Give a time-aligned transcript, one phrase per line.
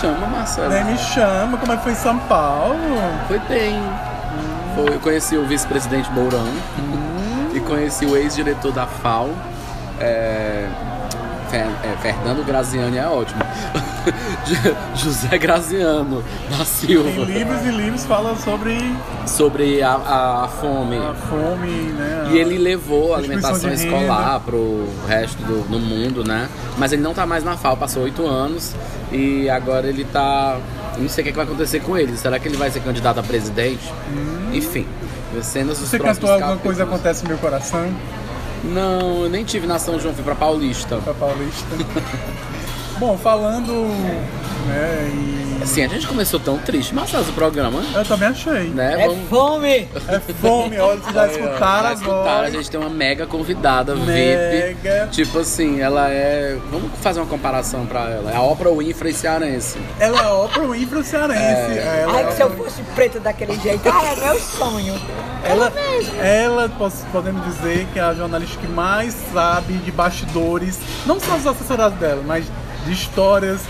[0.00, 0.68] chama, Marcelo.
[0.68, 2.76] Nem me chama, como é que foi em São Paulo?
[3.26, 3.80] Foi bem.
[4.74, 6.46] Foi, eu conheci o vice-presidente Mourão
[7.52, 9.30] e conheci o ex-diretor da FAO.
[10.00, 10.68] É,
[11.50, 13.40] Fer- é, Fernando Graziani é ótimo.
[14.94, 17.24] José Graziano da Tem Silva.
[17.24, 18.78] livros e livros falam sobre
[19.26, 19.94] Sobre a,
[20.44, 20.96] a fome.
[20.96, 22.30] a fome, né?
[22.32, 26.48] E ele levou a alimentação escolar pro resto do no mundo, né?
[26.76, 28.74] Mas ele não tá mais na FAO, passou oito anos
[29.12, 30.58] e agora ele tá.
[30.98, 32.16] Não sei o que, é que vai acontecer com ele.
[32.16, 33.92] Será que ele vai ser candidato a presidente?
[34.52, 34.86] Enfim,
[35.42, 35.90] cenas dos Hum.
[35.90, 37.86] Você cantou alguma coisa acontece no meu coração
[38.64, 40.98] Não, eu nem tive na São João, fui pra Paulista.
[40.98, 41.66] pra Paulista?
[42.98, 43.72] Bom, falando,
[44.66, 48.68] né, e Assim, a gente começou tão triste, mas faz o programa, eu também achei.
[48.68, 49.02] né?
[49.02, 49.88] É Vamos- fome!
[50.08, 53.94] É fome, olha, vocês já escutaram Já a escutaram, a gente tem uma mega convidada
[53.96, 55.06] Mega.
[55.06, 55.10] VIP.
[55.10, 56.56] Tipo assim, ela é.
[56.70, 58.30] Vamos fazer uma comparação pra ela.
[58.30, 59.78] É a Oprah Winfrey cearense.
[59.98, 61.78] Ela é Oprah Winfrey cearense.
[61.78, 64.94] Ela, Ai, que se eu fosse preta daquele jeito, ai, é meu sonho.
[65.44, 65.72] ela,
[66.22, 66.70] ela
[67.12, 71.98] podemos dizer que é a jornalista que mais sabe de bastidores, não só dos assessorados
[71.98, 72.44] dela, mas
[72.84, 73.60] de histórias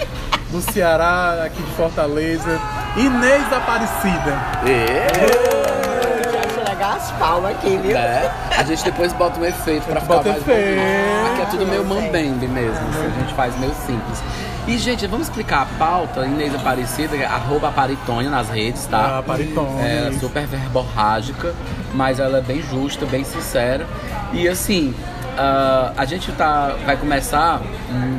[0.51, 2.59] do Ceará, aqui de Fortaleza.
[2.97, 4.39] Inês Aparecida.
[4.65, 7.93] E, acho legal as palmas aqui, viu?
[7.95, 8.31] né?
[8.57, 10.77] A gente depois bota um efeito pra ficar Bota mais efeito.
[10.79, 11.33] bonito.
[11.33, 12.77] Aqui é tudo meio mambembe mesmo.
[12.89, 14.23] assim, A gente faz meio simples.
[14.67, 16.27] E, gente, vamos explicar a pauta.
[16.27, 19.19] Inês Aparecida, é arroba Aparitônia nas redes, tá?
[19.19, 19.81] A Paritona.
[19.83, 21.55] É super verborrágica,
[21.95, 23.87] mas ela é bem justa, bem sincera.
[24.33, 24.95] E assim,
[25.39, 27.63] ah, a gente tá, vai começar,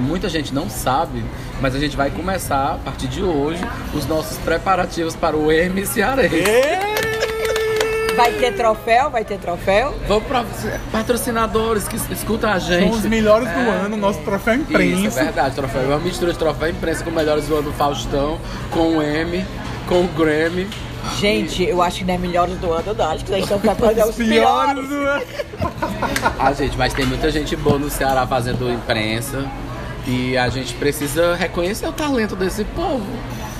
[0.08, 1.24] muita gente não sabe,
[1.60, 3.62] mas a gente vai começar a partir de hoje
[3.94, 6.44] os nossos preparativos para o M Cearense.
[8.16, 9.96] Vai ter troféu, vai ter troféu.
[10.08, 10.46] Vamos para
[10.92, 12.90] patrocinadores que escutam a gente.
[12.90, 15.24] São os melhores do ano, nosso troféu Isso, é imprensa.
[15.24, 15.84] verdade, troféu.
[15.84, 18.38] É uma mistura de troféu imprensa com melhores do ano do Faustão,
[18.72, 19.46] com o M,
[19.88, 20.68] com o Grammy.
[21.20, 23.12] Gente, eu acho que não é melhores do ano, não.
[23.12, 24.90] Acho que vocês estão preparando Os os piores piores.
[24.90, 25.24] do ano.
[26.40, 29.46] Ah, gente, mas tem muita gente boa no Ceará fazendo imprensa.
[30.08, 33.06] E a gente precisa reconhecer o talento desse povo.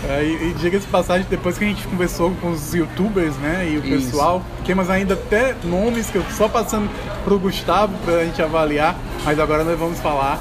[0.08, 3.68] É, e e diga-se de passagem, depois que a gente conversou com os youtubers, né,
[3.70, 4.06] e o Isso.
[4.12, 6.90] pessoal, temos ainda até nomes que eu tô só passando
[7.26, 8.96] pro Gustavo pra gente avaliar,
[9.26, 10.40] mas agora nós vamos falar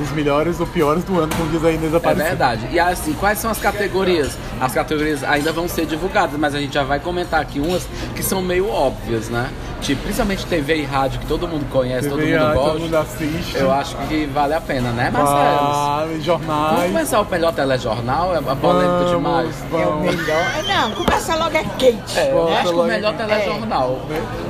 [0.00, 2.28] os melhores ou piores do ano, como diz a Inês É Aparecida.
[2.28, 2.68] verdade.
[2.72, 4.36] E assim, quais são as categorias?
[4.60, 8.22] As categorias ainda vão ser divulgadas, mas a gente já vai comentar aqui umas que
[8.22, 9.50] são meio óbvias, né?
[9.80, 12.70] Tipo, principalmente TV e rádio, que todo mundo conhece, todo TV, mundo ah, gosta.
[12.70, 13.56] todo mundo assiste.
[13.56, 15.38] Eu acho que vale a pena, né, Marcelo?
[15.38, 16.86] Ah, Vamos jornais.
[16.90, 18.34] começar o melhor telejornal?
[18.34, 18.60] É polêmico
[19.04, 19.62] Vamos, demais.
[19.62, 20.16] É o vamos.
[20.16, 20.42] melhor.
[20.58, 22.18] É, Não, começa logo é quente.
[22.18, 24.00] É, eu acho que o melhor telejornal.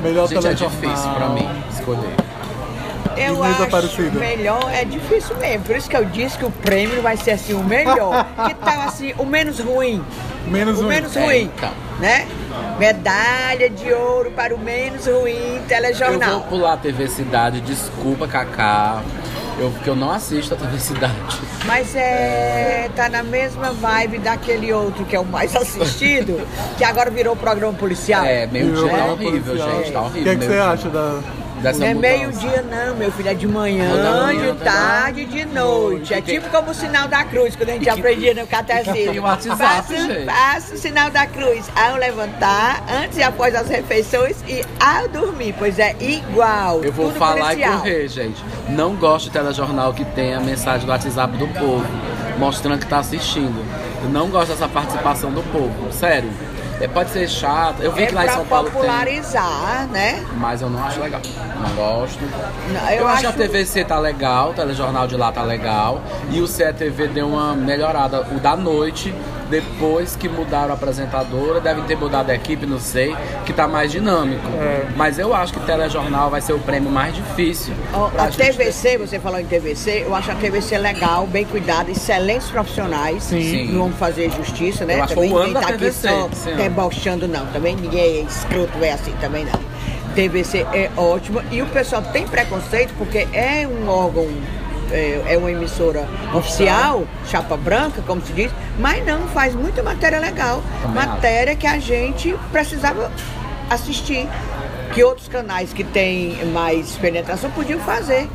[0.01, 0.79] Melhor Gente, é telejornal.
[0.81, 2.15] difícil pra mim escolher.
[3.17, 4.19] Eu Inês acho Aparecida.
[4.19, 5.63] melhor, é difícil mesmo.
[5.65, 8.25] Por isso que eu disse que o prêmio vai ser assim, o melhor.
[8.47, 10.03] que tal assim, o menos ruim?
[10.47, 10.87] Menos o um.
[10.87, 11.71] menos É, ruim, então.
[11.99, 12.27] né?
[12.79, 16.41] Medalha de ouro para o menos ruim Eu vou telejornal.
[16.41, 19.01] pular a TV Cidade, desculpa, Kaká.
[19.57, 21.13] Eu, porque eu não assisto a TV Cidade.
[21.65, 26.45] Mas é, tá na mesma vibe daquele outro que é o mais assistido,
[26.77, 28.25] que agora virou programa policial.
[28.25, 29.11] É, meio dia tá Viu?
[29.13, 29.77] horrível, Policial.
[29.77, 29.91] gente.
[29.93, 30.23] Tá O horrível.
[30.23, 30.63] que, é que você dia.
[30.65, 31.19] acha da.
[31.65, 33.89] Dessa Não é meio-dia, não, meu filho, é de manhã,
[34.23, 34.63] manhã de também.
[34.63, 36.13] tarde e de noite.
[36.13, 39.25] É tipo como o sinal da cruz, quando a gente aprendia no catecismo.
[39.57, 39.95] Faça,
[40.27, 45.55] faça o sinal da cruz ao levantar, antes e após as refeições e ao dormir,
[45.57, 46.83] pois é igual.
[46.83, 47.73] Eu vou falar policial.
[47.73, 48.43] e correr, gente.
[48.69, 51.83] Não gosto de telejornal que tenha mensagem do WhatsApp do povo,
[52.37, 53.65] mostrando que tá assistindo.
[54.03, 56.29] Eu não gosto dessa participação do povo, sério.
[56.81, 57.81] É, pode ser chato.
[57.81, 60.23] Eu vi É que lá em São Paulo tem, popularizar, né?
[60.37, 61.21] mas eu não acho legal.
[61.59, 62.19] Não gosto.
[62.71, 66.01] Não, Eu, eu acho que a TVC tá legal, o telejornal de lá tá legal.
[66.29, 68.21] E o CETV deu uma melhorada.
[68.31, 69.13] O da noite,
[69.49, 73.15] depois que mudaram a apresentadora, devem ter mudado a equipe, não sei,
[73.45, 74.45] que tá mais dinâmico.
[74.59, 74.85] É.
[74.95, 77.73] Mas eu acho que telejornal vai ser o prêmio mais difícil.
[78.13, 81.89] Pra A gente TVC, você falou em TVC, eu acho a TVC legal, bem cuidada,
[81.89, 83.23] excelentes profissionais.
[83.23, 83.71] Sim.
[83.71, 84.99] Não vamos fazer justiça, né?
[84.99, 86.29] Eu acho que também o ano da tá aqui TVC, só ano.
[86.69, 87.45] Debochando, não.
[87.47, 89.59] Também ninguém é escroto, é assim também não.
[90.15, 94.27] TVC é ótima e o pessoal tem preconceito porque é um órgão,
[94.91, 100.19] é, é uma emissora oficial, chapa branca, como se diz, mas não faz muita matéria
[100.19, 100.63] legal.
[100.81, 103.11] Também matéria que a gente precisava
[103.69, 104.27] assistir,
[104.93, 108.29] que outros canais que têm mais penetração podiam fazer.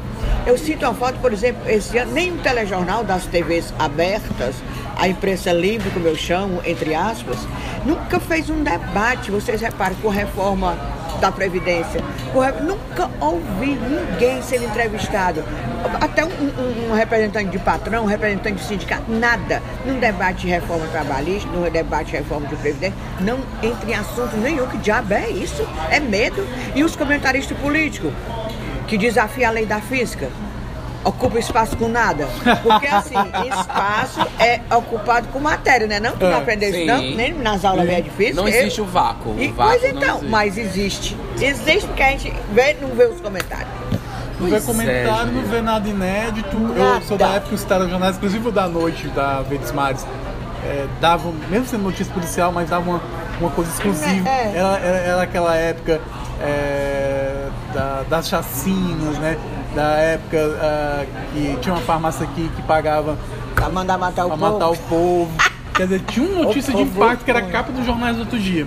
[0.46, 4.56] Eu sinto uma foto, por exemplo, esse ano, nem o telejornal das TVs abertas,
[4.96, 7.38] a imprensa livre, como eu chamo, entre aspas,
[7.84, 10.76] nunca fez um debate, vocês reparam, com reforma
[11.20, 12.00] da Previdência.
[12.62, 15.42] Nunca ouvi ninguém sendo entrevistado.
[16.00, 19.62] Até um, um- um representante de patrão, um representante de sindicato, nada.
[19.84, 24.36] Num debate de reforma trabalhista, num debate de reforma de Previdência, não entra em assunto
[24.36, 24.66] nenhum.
[24.68, 25.66] Que diabo é isso?
[25.90, 26.46] É medo.
[26.74, 28.12] E os comentaristas políticos,
[28.86, 30.28] que desafiam a lei da física?
[31.02, 32.28] Ocupa espaço com nada.
[32.62, 33.14] Porque assim,
[33.48, 35.98] espaço é ocupado com matéria, né?
[35.98, 36.12] Não?
[36.12, 36.98] Tu não É, aprendeu isso, não?
[37.00, 38.36] Nem nas aulas de física.
[38.36, 39.34] Não eu- existe o vácuo.
[39.38, 40.26] e, o vácuo pois então, existe.
[40.30, 41.16] mas existe.
[41.40, 43.68] Existe porque a gente vê, não vê os comentários.
[44.38, 46.56] Não vê Pois comentário, é, não vê nada inédito.
[46.56, 47.04] Eu Nada.
[47.06, 50.06] sou da época que os telejornais, inclusive o da noite da Verdes Mares,
[50.64, 53.02] é, davam, mesmo sendo notícia policial, mas davam uma,
[53.40, 54.28] uma coisa exclusiva.
[54.28, 54.52] É.
[54.54, 56.00] Era, era, era aquela época
[56.42, 59.36] é, da- das chacinas, né?
[59.74, 63.16] Da época ah, que tinha uma farmácia aqui que pagava
[63.54, 64.52] Pra mandar matar o pra povo.
[64.52, 65.30] matar o povo.
[65.74, 68.16] Quer dizer, tinha uma notícia de O povo- impacto que era a capa dos jornais
[68.16, 68.66] do outro dia.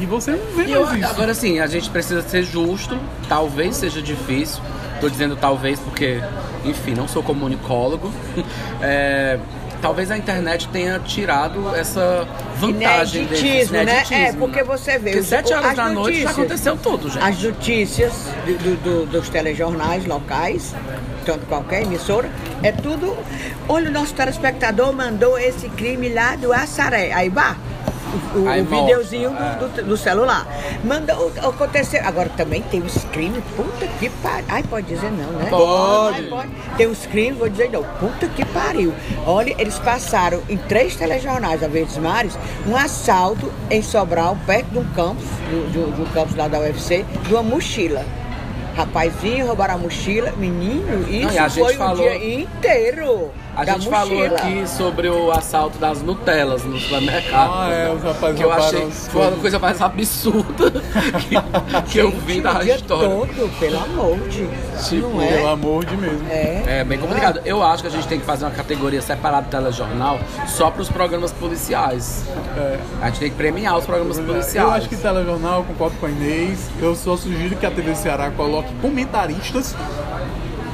[0.00, 1.10] E você não vê E eu- mais isso.
[1.10, 2.98] agora sim, a gente precisa ser justo,
[3.28, 4.62] talvez seja difícil.
[5.00, 6.20] Tô dizendo talvez porque,
[6.64, 8.10] enfim, não sou comunicólogo.
[8.80, 9.38] É,
[9.82, 12.26] talvez a internet tenha tirado essa
[12.56, 13.82] vantagem desse Ineditismo, né?
[13.82, 15.10] ineditismo, É, porque você vê.
[15.10, 17.22] Porque sete horas as da noite já notícias- aconteceu tudo, gente.
[17.22, 18.12] As notícias
[18.46, 20.74] do- do- dos telejornais locais,
[21.26, 22.30] tanto qualquer emissora,
[22.62, 23.16] é tudo.
[23.68, 27.12] Olha, o nosso telespectador mandou esse crime lá do Assaré.
[27.12, 27.56] Aí vá.
[28.34, 28.48] O, o-
[28.82, 30.46] videozinho do, do- do celular.
[30.84, 32.00] Mandou aconteceu.
[32.04, 34.44] Agora também tem uns crimes, puta que pariu.
[34.48, 35.46] Ai, pode dizer não, né?
[35.48, 36.16] Pode.
[36.16, 36.48] Ai, pode.
[36.76, 37.82] Tem uns crimes, vou dizer não.
[37.82, 38.92] Puta que pariu.
[39.26, 44.78] Olha, eles passaram em três telejornais da Verdes Mares um assalto em Sobral, perto de
[44.78, 48.04] um campus, do, do, do campus lá da UFC, de uma mochila.
[48.74, 53.30] Rapazinho, roubaram a mochila, menino, isso a gente foi falou- o dia inteiro.
[53.54, 54.36] A da gente falou mochila.
[54.38, 57.50] aqui sobre o assalto das Nutelas no supermercado.
[57.54, 59.40] Ah, é, os rapazes Que eu achei foi a coisas.
[59.40, 60.70] coisa mais absurda
[61.84, 63.08] que, que eu vi da dia história.
[63.08, 64.48] Todo, pelo amor de
[64.88, 65.52] Tipo, não Pelo é?
[65.52, 66.26] amor de mesmo.
[66.30, 66.62] É.
[66.80, 67.40] É bem complicado.
[67.44, 70.82] Eu acho que a gente tem que fazer uma categoria separada do telejornal só para
[70.82, 72.24] os programas policiais.
[72.56, 72.78] É.
[73.00, 74.66] A gente tem que premiar os programas policiais.
[74.68, 76.70] Eu acho que telejornal, eu concordo com a Inês.
[76.80, 79.74] Eu só sugiro que a TV Ceará coloque comentaristas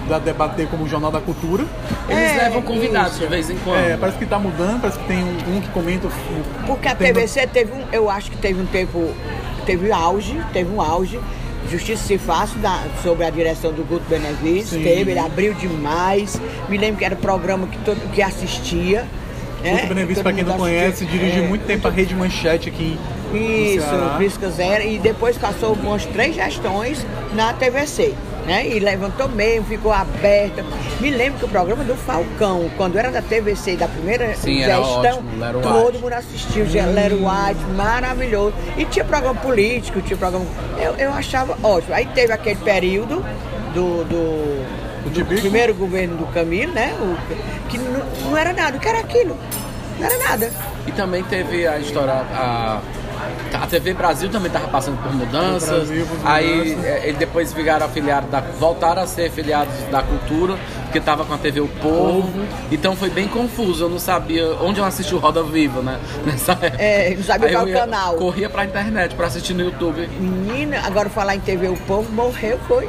[0.09, 1.65] para debater como o Jornal da Cultura.
[2.09, 3.21] Eles É, levam convidados isso.
[3.21, 3.79] de vez em quando.
[3.79, 6.11] É, parece que tá mudando, parece que tem um, um que comenta o.
[6.11, 9.11] o Porque a TVC teve um, eu acho que teve um tempo,
[9.67, 11.21] teve auge, teve um auge.
[11.71, 14.83] Justiça se faz da- sobre a direção do Guto Benevides, Sim.
[14.83, 16.41] teve, ele abriu demais.
[16.69, 19.05] Me lembro que era programa que todo que assistia.
[19.63, 19.73] né?
[19.73, 21.19] Guto Benevides, Todo para quem não conhece, assistia.
[21.19, 22.99] dirigiu É, muito tempo a Rede Manchete aqui
[23.33, 24.15] no Isso, Ceará.
[24.17, 24.85] Prisca Zero.
[24.85, 28.15] E depois passou umas três gestões na TVC.
[28.49, 28.67] Né?
[28.67, 30.65] E levantou mesmo, ficou aberta.
[31.01, 35.19] Me lembro que o programa do Falcão, quando era da TVC, da primeira Sim, gestão,
[35.19, 36.95] ótimo, todo mundo assistiu, hum.
[36.95, 38.55] Lero White, maravilhoso.
[38.79, 40.47] E tinha programa político, tinha programa.
[40.79, 41.95] Eu, eu achava ótimo.
[41.95, 43.23] Aí teve aquele período
[43.75, 44.05] do.
[44.05, 46.95] do do primeiro governo do Camilo, né?
[47.01, 49.39] O, que não, não era nada, o que era aquilo?
[49.99, 50.53] Não era nada.
[50.87, 52.13] E também teve a história.
[52.13, 52.81] A,
[53.53, 55.89] a TV Brasil também estava passando por mudanças.
[55.89, 56.85] Brasil, por aí mudanças.
[56.85, 58.41] é, eles depois viraram afiliados da.
[58.41, 62.47] voltaram a ser afiliados da cultura, porque estava com a TV O Povo.
[62.71, 63.85] Então foi bem confuso.
[63.85, 65.99] Eu não sabia onde eu assisti o Roda Viva, né?
[66.25, 66.83] Nessa época.
[66.83, 68.15] É, não sabia qual canal.
[68.17, 70.09] Corria pra internet pra assistir no YouTube.
[70.19, 72.89] Menina, agora falar em TV, o povo morreu, foi.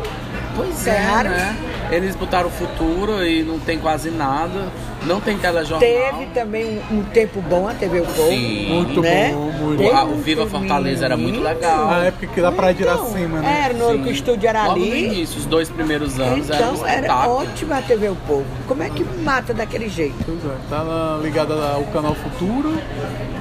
[0.55, 1.55] Pois é, né?
[1.91, 4.67] Eles botaram o futuro e não tem quase nada.
[5.05, 5.79] Não tem telejornal.
[5.79, 8.29] Teve também um, um tempo bom a TV O Povo.
[8.29, 8.67] Sim.
[8.69, 9.31] Muito né?
[9.33, 11.87] bom, muito Ah, um o Viva Fortaleza era muito legal.
[11.87, 13.61] Na época que da Praia de Então, Iracema, né?
[13.65, 15.05] Era no hora que o estúdio era Logo no ali.
[15.05, 18.45] início, os dois primeiros anos era um Então era ótima a TV O Povo.
[18.67, 20.15] Como é que mata daquele jeito?
[20.25, 22.77] Pois é, tá na- ligada ao canal Futuro.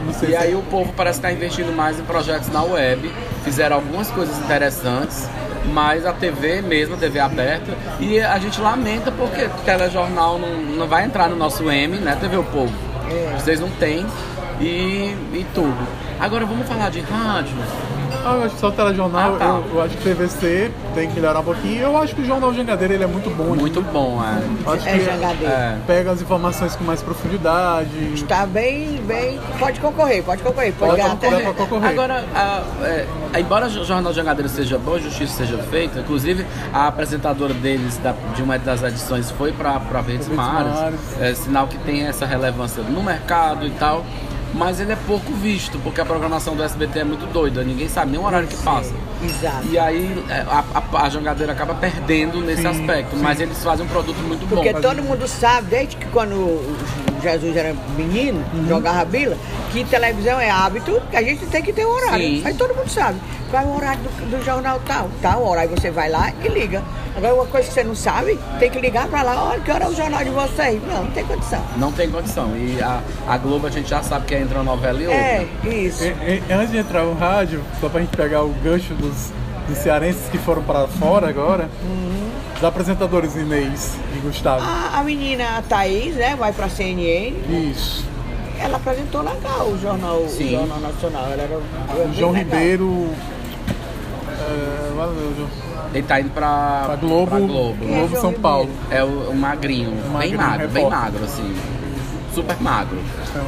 [0.06, 3.10] Não sei E se aí o povo parece estar investindo mais em projetos na web.
[3.44, 5.28] Fizeram algumas coisas interessantes,
[5.68, 7.72] mas a TV mesmo, a TV aberta.
[8.00, 12.16] E a gente lamenta porque o telejornal não, não vai entrar no nosso M, né?
[12.20, 12.72] TV O Povo.
[13.10, 13.38] É.
[13.38, 14.06] Vocês não têm.
[14.60, 15.86] E, e tudo.
[16.18, 17.56] Agora vamos falar de rádio.
[18.24, 19.44] Ah, eu acho que só o telejornal, Ah, tá.
[19.46, 21.82] eu, eu acho que o TVC tem que melhorar um pouquinho.
[21.82, 23.54] Eu acho que o Jornal Jangadeiro ele é muito bom.
[23.54, 24.70] Muito bom, é.
[24.72, 25.52] Acho É que jangadeiro.
[25.52, 25.78] É.
[25.86, 27.88] pega as informações com mais profundidade.
[28.14, 29.38] Está bem, bem.
[29.58, 30.72] Pode concorrer, pode concorrer.
[30.74, 31.48] Pode, Pode ganhar concorrer.
[31.48, 31.90] até- concorrer.
[31.90, 33.06] Agora, a- é,
[33.38, 38.14] embora o Jornal Jangadeiro seja bom, a justiça seja feita, inclusive a apresentadora deles da-
[38.34, 41.00] de uma das edições foi para Verdes Mares, Mares.
[41.20, 44.04] é, sinal que tem essa relevância no mercado e tal.
[44.54, 48.10] Mas ele é pouco visto, porque a programação do SBT é muito doida, ninguém sabe
[48.12, 48.92] nem o horário que passa.
[49.22, 49.66] Exato.
[49.70, 53.22] E aí é, a, a, a jangadeira acaba perdendo nesse Sim, aspecto, sim.
[53.22, 54.80] mas eles fazem um produto muito Porque bom.
[54.80, 56.62] todo mundo sabe, desde que quando
[57.22, 58.66] Jesus era menino, Uhum.
[58.68, 59.36] jogava bila,
[59.72, 62.24] que televisão é hábito, que a gente tem que ter um horário.
[62.24, 62.42] Sim.
[62.44, 63.18] Aí todo mundo sabe.
[63.50, 65.10] Qual é o horário do, do jornal tal?
[65.22, 65.52] Tal.
[65.54, 66.82] Aí você vai lá e liga.
[67.18, 69.84] Agora, uma coisa que você não sabe, tem que ligar pra lá, olha, que hora
[69.84, 70.80] é o jornal de vocês?
[70.86, 71.62] Não, não tem condição.
[71.76, 72.56] Não tem condição.
[72.56, 75.20] E a, a Globo a gente já sabe que entra uma novela e outra.
[75.20, 76.04] É, isso.
[76.04, 79.32] E- e- antes de entrar no rádio, só pra gente pegar o gancho dos,
[79.68, 81.68] dos cearenses que foram para fora agora,
[82.56, 84.64] os apresentadores Inês e Gustavo.
[84.64, 87.34] A, a menina a Thaís, né, vai pra CNN,
[87.70, 88.04] Isso.
[88.60, 91.24] ela apresentou legal o jornal, o jornal Nacional.
[91.32, 92.34] Ela era O João legal.
[92.60, 93.08] Ribeiro.
[94.40, 95.67] É, valeu, João.
[95.94, 97.84] Ele tá indo pra, Pra Globo, pra Globo.
[97.84, 98.32] É Globo João São?
[98.34, 98.70] Paulo.
[98.90, 101.12] É o, o magrinho, bem magrinho, magro, bem repórter.
[101.12, 101.56] magro, assim.
[102.34, 102.98] Super magro.
[103.30, 103.44] Então,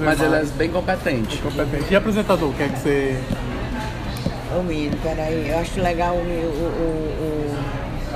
[0.00, 1.38] Mas ele é bem competente.
[1.38, 1.86] competente.
[1.90, 3.20] E apresentador, o que é que você.
[4.58, 7.49] Ô menino, peraí, eu acho legal o, o, o,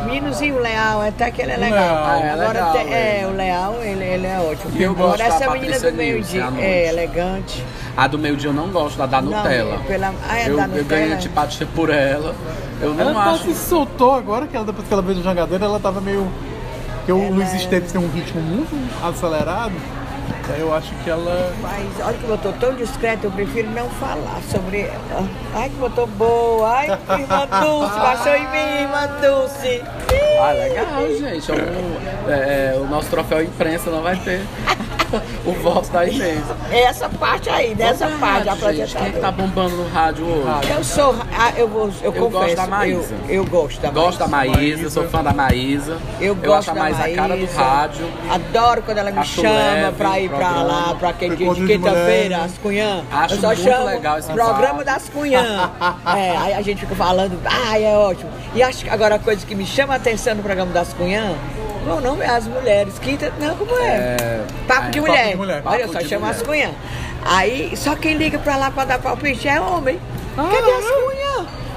[0.01, 1.79] o meninozinho Leal, até que ele é O legal.
[1.79, 2.05] Leal.
[2.07, 3.27] Ah, é Agora legal, tem- é, ele.
[3.27, 4.73] o Leal, ele, ele é ótimo.
[4.75, 6.67] E eu Agora gosto da essa menina Patrícia do meio Nilce, dia à noite.
[6.67, 7.65] é elegante.
[7.97, 9.75] A do meio dia eu não gosto, da da Não, Nutella.
[9.77, 10.85] é pela- ah, é eu, da eu Nutella?
[10.89, 12.35] ganhei antipatia por ela.
[12.81, 13.45] Eu não Ela tá acho.
[13.45, 16.29] se soltou agora, que ela, depois que ela veio do Jangadeiro, ela tava meio.
[16.97, 18.75] Porque o Ela Luiz é- Esteves tem um ritmo muito
[19.07, 19.73] acelerado.
[20.53, 21.53] Aí eu acho que ela.
[21.61, 25.27] Mas olha que eu tô tão discreta, eu prefiro não falar sobre ela.
[25.55, 26.69] Ai, que eu tô boa.
[26.69, 29.83] Ai, que irmã Dulce, baixou em mim, irmã Dulce.
[30.41, 31.51] Ah, legal, gente.
[31.51, 34.43] É um- é, é, o nosso troféu imprensa não vai ter
[35.45, 36.41] o voto da Inês.
[36.71, 38.97] Essa parte aí, dessa Vamos parte, lá, a gente.
[38.97, 40.73] Quem é que tá bombando no rádio hoje?
[40.73, 43.15] Eu sou, ah, eu vou, eu, Eu confesso, gosto da Maísa.
[43.29, 44.57] Eu, eu gosto da Gosto da Maísa.
[44.57, 45.99] Maísa, eu sou fã da Maísa.
[46.21, 47.63] Eu gosto acho a da Maísa a cara do Maísa.
[47.63, 48.07] rádio.
[48.31, 50.63] Adoro quando ela me Acho chama leve pra ir pra programa.
[50.63, 53.03] lá, pra aquele dia de quinta-feira, as cunhã.
[53.11, 55.71] Acho eu só muito chamo legal esse Programa das cunhã.
[56.17, 58.31] é, aí a gente fica falando, ai, é ótimo.
[58.55, 61.35] E acho que agora a coisa que me chama a atenção no programa das cunhã,
[61.85, 62.99] não, não é as mulheres.
[62.99, 63.87] Quinta, não, como é?
[64.21, 65.29] É, Papo é, de papo mulher.
[65.31, 65.63] de mulher.
[65.65, 66.37] Olha, Papo só de chamo mulher.
[66.37, 66.71] as cunhã.
[67.25, 69.99] Aí, só quem liga pra lá pra dar palpite é homem.
[70.37, 71.24] Cadê as cunhã?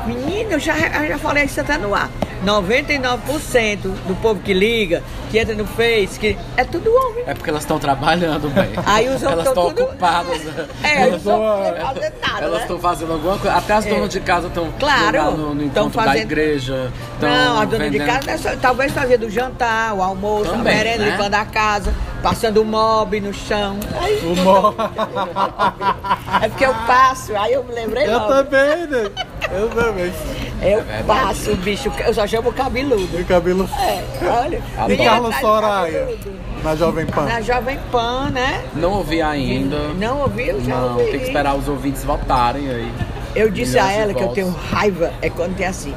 [0.08, 2.10] Menina, eu já, eu já falei isso até no ar.
[2.46, 7.24] 99% do povo que liga, que entra no Face, que é tudo homem.
[7.28, 8.70] É porque elas estão trabalhando bem.
[8.86, 10.42] Aí os homens Elas tão estão tudo- ocupadas.
[10.84, 12.62] É, Elas eles não tão, podem fazer nada, Elas né?
[12.62, 13.58] estão fazendo alguma coisa.
[13.58, 16.92] Até as donas de casa estão Claro, no, no encontro da fazendo- igreja.
[17.20, 20.74] tão Não, a dona de casa é só- talvez fazia do jantar, o almoço, Também,
[20.74, 21.12] a merenda, né?
[21.12, 23.78] limpando a casa, passando o mob no chão.
[24.00, 24.76] Aí, O mo-
[26.42, 28.28] é porque eu passo, aí eu me lembrei Eu logo.
[28.34, 29.10] também, né?
[29.52, 30.12] Eu também.
[30.62, 31.04] Eu verdade.
[31.06, 33.08] passo o bicho, eu só chamo cabeludo.
[33.14, 33.70] Meu cabelo.
[33.80, 34.62] É, olha.
[34.78, 36.32] A E tá de Soraya, cabeludo.
[36.64, 37.26] na Jovem Pan.
[37.26, 38.64] Na Jovem Pan, né?
[38.76, 39.78] Não ouvi ainda.
[40.00, 40.60] Não ouviu?
[40.62, 41.12] Já Não, ouvi.
[41.12, 42.92] tem que esperar os ouvintes votarem aí.
[43.36, 45.94] Eu disse a ela que eu tenho raiva, é quando tem assim.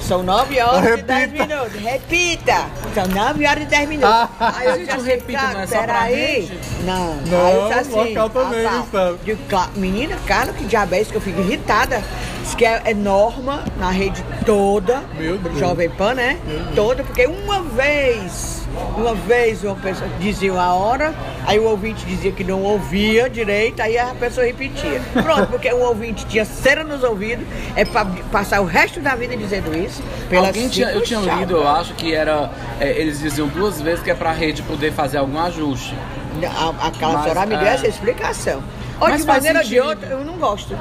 [0.00, 1.46] São 9 horas e 10 Repita.
[1.46, 1.80] minutos.
[1.80, 2.66] Repita!
[2.94, 4.28] São 9 horas e 10 minutos.
[4.40, 6.60] Aí eu assim, repita cara, não é só pra peraí.
[6.84, 8.08] Não, Não, aí eu disse assim.
[8.14, 9.12] local também, ah, tá.
[9.24, 9.40] Digo,
[9.76, 12.02] menina, cara, que diabo é isso que eu fico irritada.
[12.42, 15.58] Diz que é, é norma na rede toda, Meu Deus.
[15.58, 16.38] Jovem Pan, né?
[16.74, 18.59] Toda, porque uma vez,
[18.96, 21.14] uma vez uma pessoa dizia a hora,
[21.46, 25.00] aí o ouvinte dizia que não ouvia direito, aí a pessoa repetia.
[25.12, 29.36] Pronto, porque o ouvinte tinha cera nos ouvidos, é pra passar o resto da vida
[29.36, 30.02] dizendo isso.
[30.34, 32.50] Alguém tinha, eu tinha lido, eu acho que era.
[32.78, 35.94] é, eles diziam duas vezes que é pra rede poder fazer algum ajuste.
[36.42, 37.74] A, a me deu é.
[37.74, 38.62] essa explicação.
[39.00, 40.76] Ou Mas de maneira ou de outra, eu não gosto.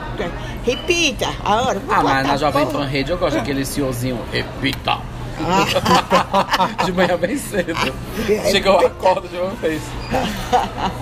[0.66, 1.82] Repita a hora.
[1.90, 2.66] Ah, mas na Jovem.
[2.68, 4.20] Pan Rede eu gosto daquele senhorzinho.
[4.32, 4.98] Repita.
[6.86, 7.94] De manhã bem cedo.
[8.52, 9.82] Chegou a acorda de uma vez.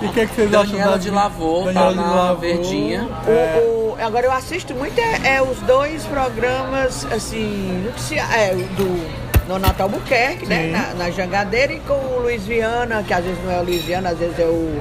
[0.02, 2.40] E o que, é que vocês Daniela acham de Lavô, tá Daniela de na Lavô.
[2.40, 3.08] Verdinha.
[3.26, 8.54] O- É, o- agora eu assisto muito é, é os dois programas assim noticia, é,
[8.54, 10.64] o do Nonato Albuquerque, né?
[10.64, 10.70] Sim.
[10.72, 13.82] Na, na Jangadeira e com o Luiz Viana, que às vezes não é o Luiz
[13.82, 14.80] Viana, às vezes é o.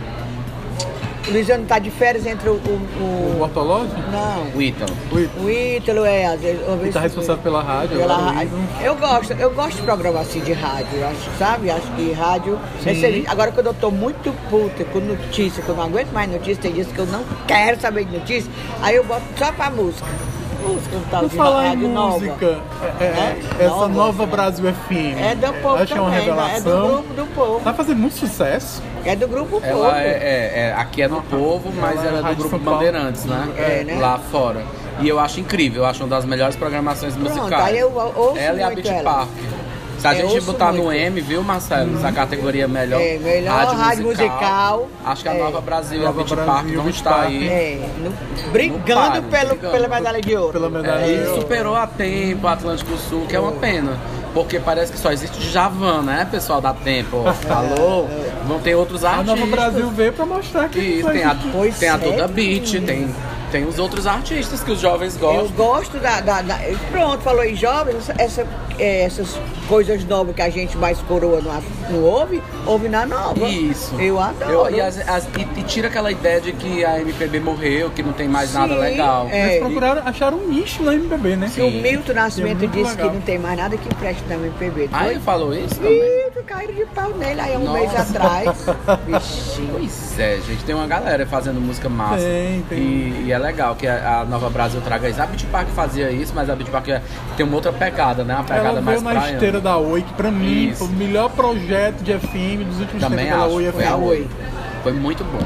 [1.27, 2.53] O Luiz Viana tá de férias entre o.
[2.53, 3.93] o, o Bortolozzi?
[4.12, 4.48] não.
[4.55, 4.93] O Ítalo.
[5.43, 6.65] O Ítalo é, às vezes.
[6.65, 7.98] uma Ele tá responsável pela rádio.
[7.98, 8.51] Pela rádio.
[8.81, 11.69] Eu gosto, eu gosto de programa assim de rádio, acho, sabe?
[11.69, 12.57] Acho que rádio.
[12.86, 13.24] é.
[13.27, 16.72] Agora quando eu tô muito puta com notícia, que eu não aguento mais notícia, tem
[16.72, 18.50] dias que eu não quero saber de notícia,
[18.81, 20.07] aí eu boto só pra música.
[20.67, 22.19] Música um tal Por de falar em rádio nova.
[22.19, 22.59] música,
[23.00, 23.38] é, é, É?
[23.63, 23.88] essa Nova.
[23.89, 25.17] nova Brasil FM.
[25.19, 26.31] É do povo Acho é uma também, né?
[26.31, 26.88] é do revelação.
[26.88, 27.59] grupo do povo.
[27.63, 28.81] Tá fazendo muito sucesso.
[29.05, 29.65] É do grupo povo.
[29.65, 32.59] Ela é, é- é- aqui é no Povo, mas Ela é ela é do Grupo.
[32.59, 33.47] Bandeirantes, né?
[33.57, 33.97] É, né?
[34.00, 34.62] Lá fora.
[35.00, 37.65] E eu acho incrível, eu acho uma das melhores programações Pronto, musicais.
[37.65, 39.03] aí eu ouço ela e a Beach ela.
[39.03, 39.29] Park.
[39.97, 40.91] Se a Eu gente botar no muito.
[40.99, 41.91] M, viu, Marcelo?
[41.91, 44.87] Nessa categoria melhor, É, melhor rádio musical.
[45.03, 45.39] Acho que a É.
[45.39, 47.47] Nova Brasil e a Beach Park vão estar aí.
[47.47, 49.71] É, no- brigando, párea, pelo, brigando.
[49.73, 50.53] pela medalha de ouro.
[50.53, 51.01] Pela medalha.
[51.01, 51.41] É, de ouro.
[51.41, 53.97] superou a tempo o Atlântico Sul, que é uma pena.
[54.35, 57.23] Porque parece que só existe Javan, né, pessoal da Tempo?
[57.47, 58.07] Falou?
[58.47, 59.39] Vão ter outros A artistas.
[59.39, 62.69] Nova Brasil veio pra mostrar que só tem a, Pois tem a é, Duda Beat,
[62.85, 63.09] tem,
[63.51, 65.47] tem os outros artistas que os jovens Eu gostam.
[65.55, 66.59] gosto da, da- da-
[66.91, 68.47] Pronto, falou em jovens, essa, é,
[68.79, 73.46] essas coisas novas que a gente mais coroa não, não ouve, ouve na nova.
[73.88, 74.01] Isso.
[74.01, 74.51] Eu adoro.
[74.51, 78.03] Eu- e, as- as- e- e tira aquela ideia de que a MPB morreu, que
[78.03, 79.27] não tem mais nada Sim, legal.
[79.32, 79.48] é.
[79.48, 81.51] Eles procuraram, acharam um nicho na MPB, né?
[81.58, 83.10] O Milton Nascimento é disse legal.
[83.10, 84.89] que não tem mais nada que preste na MPB.
[84.91, 86.00] Ah, ele falou isso também?
[86.00, 87.79] Milton caiu de pau nele aí há um Nossa.
[87.79, 88.65] mês atrás.
[89.06, 89.70] Bichinho.
[89.74, 92.17] Pois é, gente, tem uma galera fazendo música massa.
[92.24, 92.77] Tem, tem.
[92.79, 95.22] E, e é legal que a, a Nova Brasil traga isso.
[95.22, 97.01] A Beat Park fazia isso, mas a Beat Park é-
[97.36, 98.36] tem uma outra pegada, né?
[98.36, 99.34] Uma pegada Ela mais veio na praiana.
[99.38, 100.86] esteira da Oi, que pra mim Isso.
[100.86, 103.96] o melhor projeto de FM dos últimos Também tempos acho, Oi foi a.
[103.96, 104.27] Oi.
[104.84, 105.39] Foi muito bom.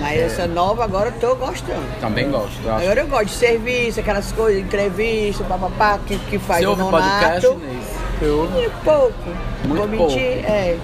[0.00, 1.82] Mas essa nova agora eu tô gostando.
[2.00, 2.52] Também gosto.
[2.64, 2.84] Eu acho.
[2.84, 6.82] Agora eu gosto de serviço, aquelas coisas, entrevista, papapá, que, que faz Você o ouve
[6.84, 7.86] podcast, Inês?
[8.22, 9.12] Eu, E pouco.
[9.64, 10.78] Muito Vou mentir, é.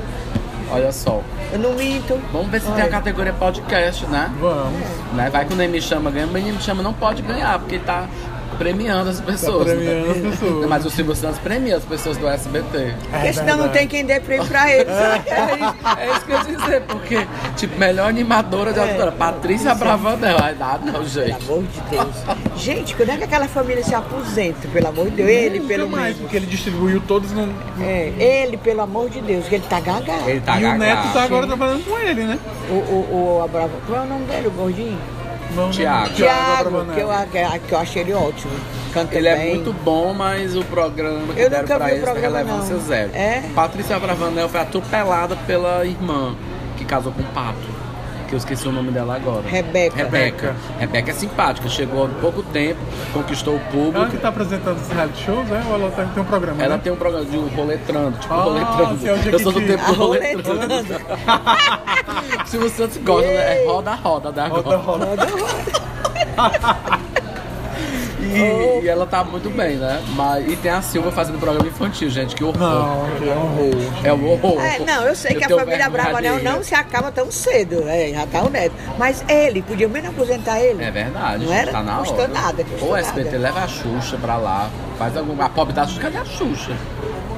[0.71, 1.23] Olha só.
[1.53, 2.21] Eu não minto.
[2.33, 2.89] Vamos ver se tem a Olha.
[2.89, 4.33] categoria podcast, né?
[4.41, 4.81] vamos.
[5.13, 5.31] né?
[5.31, 8.09] Vai quando ele me chama ganha, mas ele me chama não pode ganhar, porque tá
[8.55, 9.67] premiando as pessoas.
[9.69, 10.29] Tá premiando né?
[10.31, 10.67] as pessoas.
[10.67, 12.95] Mas o Silvio Santos premia as pessoas do SBT.
[13.11, 14.93] Porque senão não tem quem dê prêmio pra eles.
[14.93, 19.75] É isso, é isso que eu ia dizer, porque, tipo, melhor animadora de auditório, Patrícia
[19.75, 20.37] Bravanel.
[20.41, 21.33] Ai, dá não, Pelo gente.
[21.45, 22.15] amor de Deus.
[22.57, 24.69] Gente, quando é que aquela família se aposenta?
[24.69, 25.29] Pelo amor de Deus.
[25.29, 26.21] Ele, Nunca pelo mais, menos.
[26.21, 27.53] porque ele distribuiu todos no.
[27.81, 30.29] É, ele, pelo amor de Deus, que ele tá gagado.
[30.29, 32.39] Ele tá e o Neto tá agora trabalhando com ele, né?
[32.69, 33.73] O, o, o Abrava.
[33.87, 34.99] Qual é o nome dele, o gordinho?
[35.71, 36.11] Tiago.
[36.15, 37.09] Que eu,
[37.67, 38.53] que, eu achei ele ótimo.
[38.93, 39.55] Canta Ele é bem.
[39.57, 42.81] muito bom, mas o programa que Eu deram nunca pra ele tem programa, relevância não.
[42.83, 43.11] zero.
[43.13, 43.43] É?
[43.55, 46.35] Patrícia Bravanel foi atropelada pela irmã,
[46.77, 47.75] que casou com o Pato.
[48.29, 49.43] Que eu esqueci o nome dela agora.
[49.47, 49.97] Rebeca.
[49.97, 50.57] Rebeca.
[50.79, 52.81] Rebeca é simpática, chegou há pouco tempo,
[53.13, 54.11] conquistou o Ela público.
[54.13, 55.63] que tá apresentando os reality shows, né?
[55.69, 56.63] Ou ela tem tem um programa?
[56.63, 56.81] Ela né?
[56.83, 59.07] tem um programa de roletrando, tipo Ah, roletrando.
[59.09, 60.75] é Eu sou do tempo do roletrando.
[62.47, 63.63] Silvio Santos gosta, né?
[63.63, 65.07] É roda, roda, da Roda, roda.
[65.07, 65.27] roda.
[68.21, 70.03] E, e ela tá muito bem, né?
[70.17, 72.59] Mas, e tem a Silva fazendo programa infantil, gente, que horror.
[72.59, 73.93] Não, que é um horror.
[74.05, 74.61] É o horror.
[74.65, 76.53] É, não, eu sei que a tenho família vergonha Bravanel alheia.
[76.53, 78.75] não se acaba tão cedo, é, já tá o neto.
[78.99, 80.83] Mas ele, podia menos aposentar ele.
[80.83, 81.71] É verdade, Não era?
[81.71, 82.29] tá na Custou hora.
[82.29, 83.39] nada, custou Ou SBT nada.
[83.39, 85.41] leva a Xuxa pra lá, faz algum.
[85.41, 86.73] A pobre da Xuxa, cadê a Xuxa?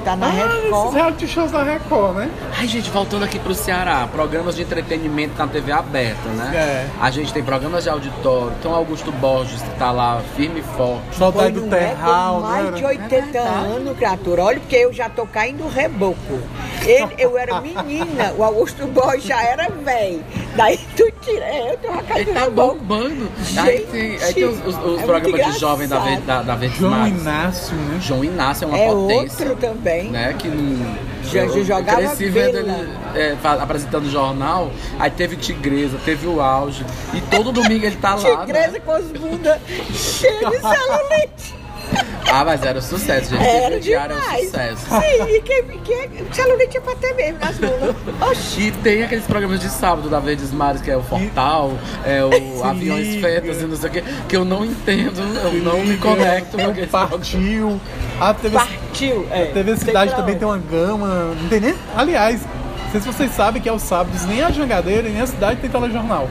[0.07, 0.93] Tá na Ah, esses Record.
[0.93, 2.31] reality shows da Record, né?
[2.57, 6.55] Ai, gente, voltando aqui pro Ceará, programas de entretenimento na TV aberta, né?
[6.55, 6.87] É.
[7.01, 11.13] A gente tem programas de auditório, então Augusto Borges que tá lá firme e forte.
[11.17, 12.71] Saudade do Terral, mais né?
[12.77, 14.43] de 80 anos, criatura.
[14.45, 16.39] Olha, porque eu já tô caindo reboco.
[16.85, 20.23] Ele, eu era menina, o Augusto Borges já era velho.
[20.57, 23.31] Daí tu tira, é, eu tô já Ele caindo tá bombando.
[23.57, 26.79] Aí tem, aí tem os, os- os é programas de jovem da, da, da Verdes
[26.79, 27.21] João Mares.
[27.21, 27.99] Inácio, né?
[28.01, 29.49] João Inácio é uma É potência.
[29.49, 30.09] outro também.
[30.09, 31.07] Né, que não.
[31.33, 32.79] Eu jogava cresci vendo vela.
[32.79, 32.89] ele
[33.19, 38.37] é, apresentando jornal, aí teve Tigresa, teve o auge, e todo domingo ele tá lá.
[38.45, 38.79] Tigresa né?
[38.79, 39.57] com as bundas
[39.93, 41.55] cheias de celulite.
[42.29, 43.41] Ah, mas era sucesso, gente.
[43.41, 44.45] Era TV Diário é um demais.
[44.47, 44.85] sucesso.
[44.89, 47.95] Sim, e que, que celulite é pra ter mesmo nas bundas.
[48.29, 48.61] Oxi.
[48.67, 51.71] E tem aqueles programas de sábado da Verdes Mares, que é o Fortal,
[52.05, 53.27] é o Aviões liga.
[53.29, 56.57] Fetas e não sei o que, que eu não entendo, eu não me conecto com
[56.57, 57.29] Tem aqueles o programas.
[57.29, 57.81] Partiu.
[58.19, 59.27] A TV, Partiu.
[59.31, 59.43] É.
[59.43, 61.07] a TV Cidade pra também tem uma gama.
[61.41, 61.75] Não tem nem.
[61.95, 65.61] Aliás, não sei se vocês sabem que aos sábados nem a Jangadeira nem a cidade
[65.61, 66.27] tem telejornal.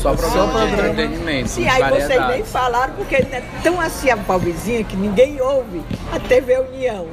[0.00, 4.16] Só programa de entretenimento, Sim, aí vocês nem falaram, porque é tão assim a
[4.84, 5.82] que ninguém ouve
[6.12, 7.06] a TV União.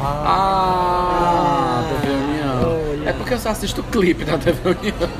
[0.00, 2.80] Ah, TV União.
[2.90, 3.10] olha.
[3.10, 5.10] É porque eu só assisto clipe da TV União.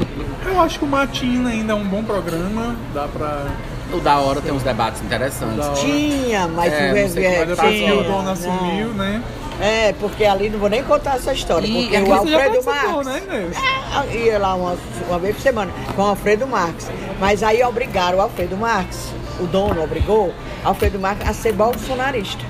[0.46, 2.74] Eu acho que o Matina ainda é um bom programa.
[2.94, 3.46] Dá pra.
[3.92, 5.80] O da hora tem uns debates interessantes.
[5.80, 8.32] Tinha, mas É, o é depois que o tinha, dono não.
[8.32, 9.20] assumiu, né?
[9.60, 13.06] É, porque ali não vou nem contar essa história, E porque aqui o Alfredo Marques.
[13.06, 13.50] né?
[13.92, 14.76] Ah, ia lá uma,
[15.08, 16.86] uma vez por semana com o Alfredo Marques.
[17.18, 20.32] Mas aí obrigaram o Alfredo Marques, o dono obrigou
[20.64, 22.42] Alfredo Marques a ser bolsonarista.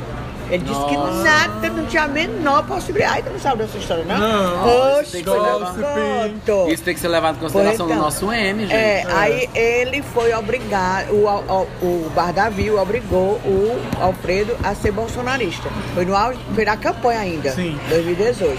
[0.50, 3.14] Ele disse que nada, não tinha a menor possibilidade.
[3.14, 4.18] Ai, tu não sabe dessa história, não?
[4.18, 4.98] Não.
[4.98, 6.70] Oxe, Tem levado-.
[6.70, 8.04] Isso tem que ser levado em consideração Pois no então.
[8.04, 8.74] nosso M, gente.
[8.74, 15.68] É, aí ele foi obrigado, o, o, o Bardavil obrigou o Alfredo a ser bolsonarista.
[15.94, 16.14] Foi, no,
[16.54, 17.78] foi na campanha ainda, Sim.
[17.88, 18.58] 2018.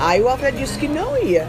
[0.00, 1.46] Aí o Alfredo disse que não ia.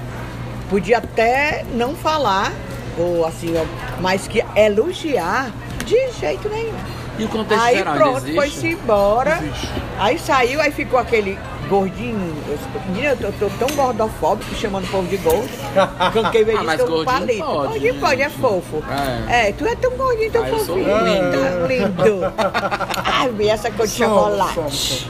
[0.70, 2.54] Podia até não falar,
[2.98, 3.54] ou assim,
[4.00, 5.52] mas que elogiar
[5.86, 7.01] de jeito nenhum.
[7.19, 8.36] E o contexto Aí geral pronto, existe?
[8.36, 9.39] foi-se embora.
[9.43, 9.67] Existe.
[10.00, 11.38] Aí saiu, aí ficou aquele
[11.69, 12.34] gordinho.
[12.47, 12.58] Eu,
[12.91, 15.50] menina, eu tô, tô tão gordofóbico chamando o povo de gordo.
[16.32, 17.43] Quem vê Ah, mas gordinho palito.
[17.45, 18.00] pode, Gordinho né?
[18.00, 18.84] pode, é fofo.
[19.30, 19.52] É.
[19.52, 20.97] tu é tão gordinho, tão Ah, eu sou fofinho.
[21.04, 21.38] lindo.
[21.38, 22.34] Tá lindo.
[23.06, 25.10] Ai, essa cor de chocolate.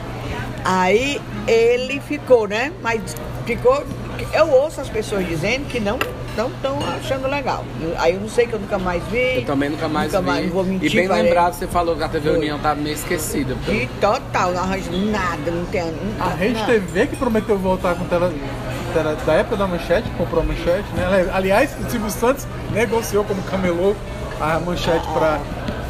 [0.63, 2.71] Aí ele ficou, né?
[2.81, 3.83] Mas ficou.
[4.33, 5.97] Eu ouço as pessoas dizendo que não
[6.31, 7.63] estão achando legal.
[7.81, 9.37] Eu- Aí eu não sei que eu nunca mais vi.
[9.37, 10.27] Eu também nunca mais nunca vi.
[10.27, 11.23] Mais, não vou mentir, e bem parei.
[11.23, 12.37] lembrado, você falou que a TV Foi.
[12.39, 13.53] União tá meio esquecida.
[13.65, 15.83] De total, não arranjo nada, não tem.
[16.17, 16.65] Não, A Rede não.
[16.65, 18.31] TV que prometeu voltar com tela,
[18.93, 21.29] tela da época da manchete, comprou a manchete, né?
[21.33, 23.95] Aliás, o Silvio Santos negociou como camelô
[24.39, 25.39] a manchete para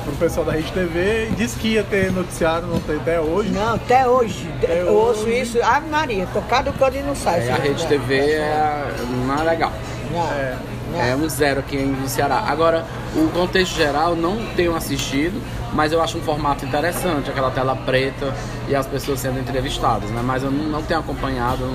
[0.07, 3.49] o pessoal da Rede TV e disse que ia ter noticiário, não tem até hoje.
[3.51, 4.49] Não, até hoje.
[4.61, 5.39] Até eu ouço hoje.
[5.41, 7.47] isso, Ave Maria, tocado quando e não sai.
[7.47, 8.83] É, a Rede TV é,
[9.27, 9.71] não é legal.
[10.11, 10.57] Não, É.
[10.91, 11.01] não.
[11.01, 12.43] É um zero aqui em Ceará.
[12.47, 15.41] Agora, o contexto geral não tenho assistido,
[15.73, 18.33] mas eu acho um formato interessante, aquela tela preta
[18.67, 20.21] e as pessoas sendo entrevistadas, né?
[20.23, 21.65] Mas eu não, não tenho acompanhado.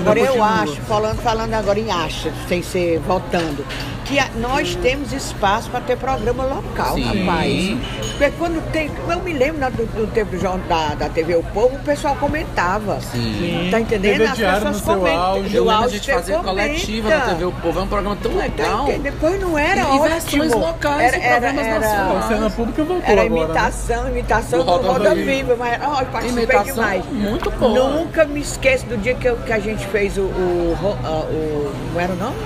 [0.00, 3.64] Agora eu acho, falando, falando agora em acha, sem ser votando,
[4.08, 7.26] que a- nós temos espaço para ter programa local, Sim.
[7.26, 7.76] rapaz.
[8.16, 8.90] Porque quando tem.
[9.08, 12.16] Eu me lembro na- do, do tempo do da, da TV O Povo, o pessoal
[12.16, 13.00] comentava.
[13.00, 13.68] Sim.
[13.70, 14.12] Tá entendendo?
[14.12, 15.20] TV As Diário pessoas no seu comentam.
[15.22, 15.54] auge.
[15.56, 16.50] Eu lembro a auge gente fazer comenta.
[16.68, 18.82] coletiva na TV O Povo, é um programa tão Tá legal.
[18.84, 19.02] entendendo?
[19.02, 20.02] Depois não era E ótimo.
[20.08, 22.24] versões locais e programas nacionais.
[22.24, 23.40] A cena pública voltou Era agora.
[23.40, 23.44] né?
[23.46, 25.56] imitação, imitação Do Roda Roda Viva.
[25.56, 27.04] Mas ó, eu participei Imitação demais.
[27.12, 27.90] muito boa.
[27.90, 31.72] Nunca me esqueço do dia que, eu- que a gente fez o, o, ah, o.
[31.88, 32.36] Como era o nome?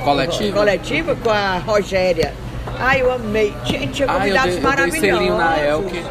[0.00, 0.58] Coletiva.
[0.58, 2.32] Coletiva com a Rogéria.
[2.78, 3.54] Ai, eu amei.
[3.64, 6.04] Tinha, tinha Ah, eu convidados dei- eu dei na Elke.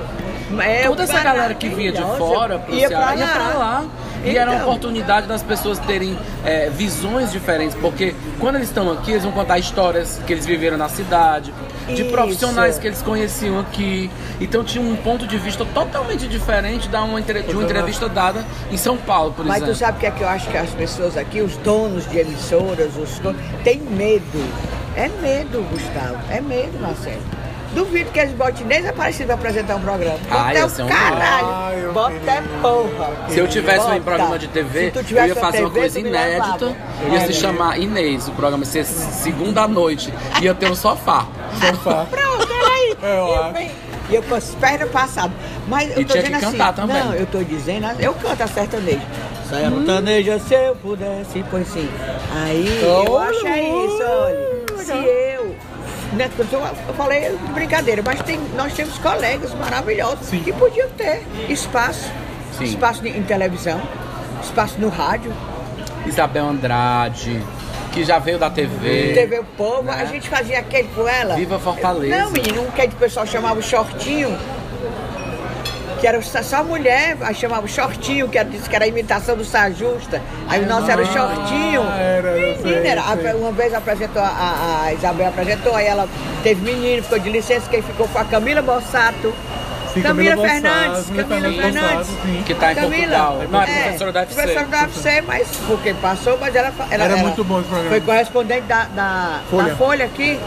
[0.61, 3.83] É, Toda essa galera que vinha de fora pro Ceará ia pra lá.
[4.25, 8.91] E era uma Então, oportunidade das pessoas terem é, visões diferentes, porque quando eles estão
[8.91, 11.53] aqui, eles vão contar histórias que eles viveram na cidade,
[11.87, 12.11] de Isso.
[12.11, 14.09] profissionais que eles conheciam aqui.
[14.39, 18.77] Então tinha um ponto de vista totalmente diferente da uma, de uma entrevista dada em
[18.77, 19.73] São Paulo, por Mas exemplo.
[19.73, 22.19] tu sabe o que é que eu acho que as pessoas aqui, os donos de
[22.19, 24.43] emissoras, os donos, têm medo.
[24.95, 26.17] É medo, Gustavo.
[26.29, 27.21] É medo, Marcelo.
[27.73, 30.17] Duvido que eles botem nem aparecido pra apresentar um programa.
[30.31, 31.77] Ah, Bota ia ser um caralho.
[31.79, 32.41] Eu Bota é queria.
[32.61, 33.11] porra.
[33.29, 34.01] Se eu tivesse um Bota.
[34.01, 36.75] programa de TV, eu ia fazer uma TV, coisa tu me inédita.
[37.11, 37.25] Ia É.
[37.27, 38.27] se chamar Inês.
[38.27, 40.11] O programa ia ser segunda noite.
[40.41, 41.27] Ia ter um sofá.
[41.59, 42.05] Sofá.
[42.09, 42.97] Pronto, olha aí.
[43.03, 43.71] Eu E acho.
[44.09, 45.31] E eu com as pernas passadas.
[45.67, 46.57] Mas eu E tô tinha dizendo que assim.
[46.57, 47.03] cantar também.
[47.03, 49.01] Não, eu tô dizendo, eu canto a sertaneja.
[49.47, 51.87] Sertaneja se eu pudesse, pois sim.
[52.43, 54.83] Aí eu Olha, acho é isso, olha.
[54.83, 55.18] Se eu.
[56.13, 56.29] Né,
[56.87, 60.41] eu falei de brincadeira, mas tem, nós temos colegas maravilhosos Sim.
[60.41, 62.11] que podiam ter espaço.
[62.57, 62.63] Sim.
[62.63, 63.81] Espaço em televisão,
[64.43, 65.31] espaço no rádio,
[66.05, 67.41] Isabel Andrade,
[67.91, 69.13] que já veio da TV.
[69.13, 69.93] TV O Povo, né?
[69.93, 71.35] a gente fazia aquele com ela.
[71.35, 72.17] Viva Fortaleza.
[72.17, 74.37] Não, menino, um que o pessoal chamava o shortinho.
[75.99, 79.43] Que era só mulher, aí chamava shortinho, que era, disse que era a imitação do
[79.43, 80.21] Sajusta.
[80.47, 81.81] Aí o nosso era o shortinho.
[81.83, 83.33] Ah, era, Menina, era, sei.
[83.33, 86.07] uma vez apresentou, a, a- a Isabel apresentou, aí ela
[86.41, 89.33] teve menino, ficou de licença, quem ficou foi a Camila Bossato.
[89.93, 92.09] Sim, Camila, Camila Fernandes, Bossato, Camila Camila Fernandes.
[92.45, 93.41] Que tá em Portugal.
[93.49, 94.35] Não, é professora da UFC.
[94.35, 97.89] Professora da UFC, mas porque passou, mas ela, ela Era muito bom esse programa.
[97.89, 99.67] Foi correspondente da, da, Folha.
[99.69, 100.39] da Folha aqui.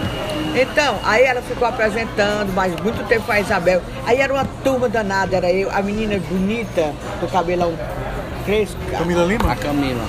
[0.54, 3.80] Então, aí ela ficou apresentando, mas muito tempo com a Isabel.
[4.06, 7.72] Aí era uma turma danada, era eu, a menina bonita, do cabelão
[8.44, 8.76] crespo.
[8.90, 9.52] Camila Lima?
[9.52, 10.04] A Camila.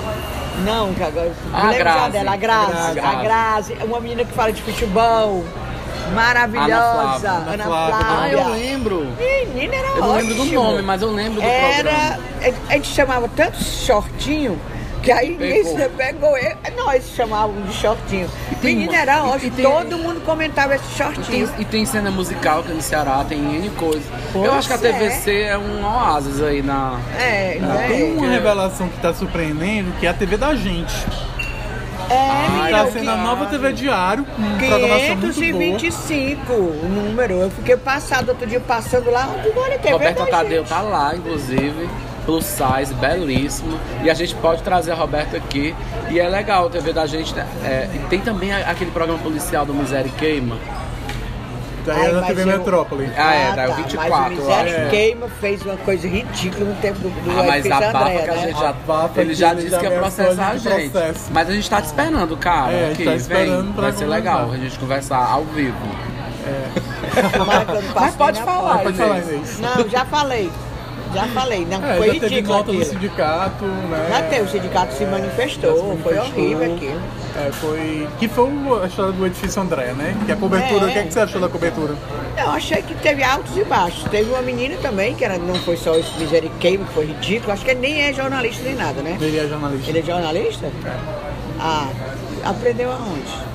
[0.64, 1.32] Não, que agora.
[1.52, 2.10] Já Grazi.
[2.12, 2.72] dela, a Grazi.
[2.72, 3.22] A A Grazi.
[3.24, 5.44] Grazi, uma menina que fala de futebol.
[6.14, 7.30] Maravilhosa.
[7.30, 7.96] Ana Ana Flávia.
[7.96, 8.20] Flávia.
[8.20, 9.06] Ah, eu lembro.
[9.54, 10.62] Menina, era Eu não lembro do ótimo.
[10.62, 11.74] nome, mas eu lembro do Era.
[11.90, 12.18] programa.
[12.68, 14.58] A gente chamava tanto shortinho
[15.04, 15.76] que aí Pegou.
[15.78, 16.36] se pegou.
[16.38, 18.28] Eu, nós chamávamos de shortinho.
[18.60, 19.50] tem Menina, era ótimo.
[19.54, 21.50] tem- Todo mundo comentava esse E tem, shortinho.
[21.58, 24.02] e tem cena musical aqui no Ceará, tem N coisas.
[24.32, 24.92] Pois Eu acho que a é.
[24.92, 25.58] TVC é.
[25.58, 26.98] um oásis aí na.
[27.18, 27.84] É, né?
[27.88, 28.30] Tem uma É.
[28.30, 30.94] revelação que tá surpreendendo, que é a TV da gente.
[32.10, 35.32] É, Ah, Tá sendo a nova TV Diário, com programação muito boa.
[35.32, 37.34] 525 o número.
[37.34, 39.28] Eu fiquei passado outro dia passando lá.
[39.56, 40.68] Olha, TV Roberta da Tadeu gente.
[40.68, 41.88] tá lá, inclusive.
[42.24, 43.78] Plus size, belíssimo.
[44.02, 45.74] E a gente pode trazer a Roberta aqui.
[46.10, 47.34] E é legal a TV da gente.
[47.34, 47.46] né?
[47.64, 50.56] É, e tem também a- aquele programa policial do Miséria e Queima.
[51.84, 53.10] Daí Ai, é da TV eu- Metrópole.
[53.14, 54.88] Ah, é, da tá, 24, Mas o acho.
[54.90, 58.30] Queima fez uma coisa ridícula no tempo do, do Ah, mas a bafa André, que
[58.30, 58.40] a né?
[58.46, 58.68] gente já.
[58.70, 60.88] Abafa Ele já disse que ia ameaçou processar a gente.
[60.90, 61.24] processo.
[61.30, 62.72] Mas a gente tá te esperando, cara.
[62.72, 63.18] É, a gente aqui, tá vem.
[63.18, 65.76] esperando pra Vai ser legal a gente conversar ao vivo.
[67.04, 69.22] Passe Mas pode falar, falar.
[69.76, 70.50] Não, já falei.
[71.14, 72.92] Já falei, não, É, foi já teve ridículo nota do aquilo.
[72.92, 74.06] sindicato, né?
[74.10, 76.42] Já teve, o sindicato se É, manifestou, já se foi manifestou.
[76.44, 77.00] horrível aquilo.
[77.36, 78.08] É, foi.
[78.18, 80.14] Que foi o- a história do edifício André, né?
[80.26, 80.88] Que a cobertura, É.
[80.88, 81.94] o que, é que você achou da cobertura?
[82.38, 84.04] Eu achei que teve altos e baixos.
[84.10, 87.52] Teve uma menina também, que era, não foi só esse miseriqueiro, que foi ridículo.
[87.52, 89.16] Acho que ele nem é jornalista nem nada, né?
[89.20, 89.90] Ele é jornalista.
[89.90, 90.70] Ele é jornalista?
[91.60, 91.88] Ah,
[92.44, 93.54] aprendeu aonde?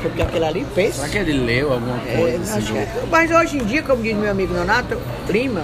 [0.00, 0.98] Porque aquele ali pensa.
[1.06, 2.42] Será que ele leu alguma É, coisa?
[2.42, 2.88] assim, acho que do- é.
[3.10, 4.96] Mas hoje em dia, como diz meu amigo Nonato
[5.28, 5.62] Lima,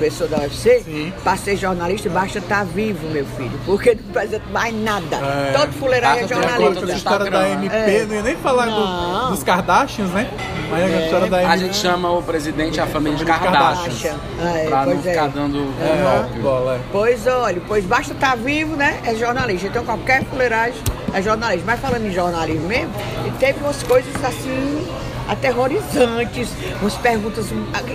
[0.00, 1.12] professor da UFC, Sim.
[1.22, 3.52] para ser jornalista basta estar vivo, meu filho.
[3.66, 5.16] Porque não precisa mais nada.
[5.16, 5.52] É.
[5.54, 6.92] Todo fuleiragem é ter a essa jornalista.
[6.92, 8.04] história da Instagram, MP, É.
[8.06, 10.30] não ia nem falar do- dos Kardashians, né?
[10.70, 11.52] Mas a história da MP.
[11.52, 14.14] A gente chama o presidente a família de Família Kardashian.
[14.42, 15.10] É, pra não pois é.
[15.12, 16.38] ficar dando É, golpe.
[16.40, 16.80] bola, é.
[16.90, 19.00] Pois olha, pois basta estar vivo, né?
[19.04, 19.66] É jornalista.
[19.66, 20.80] Então qualquer fuleiragem
[21.12, 21.64] é jornalista.
[21.66, 22.90] Mas falando em jornalismo mesmo,
[23.26, 24.86] e teve umas coisas assim
[25.30, 26.48] aterrorizantes,
[26.80, 27.46] umas perguntas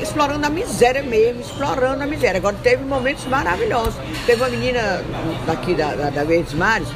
[0.02, 2.38] explorando a miséria mesmo, explorando a miséria.
[2.38, 3.96] Agora teve momentos maravilhosos.
[4.26, 5.04] Teve uma menina
[5.46, 6.88] daqui da, da, da Verdes Mares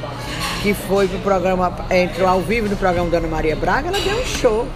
[0.62, 4.16] que foi pro programa, entrou ao vivo no programa da Ana Maria Braga, ela deu
[4.16, 4.68] um show.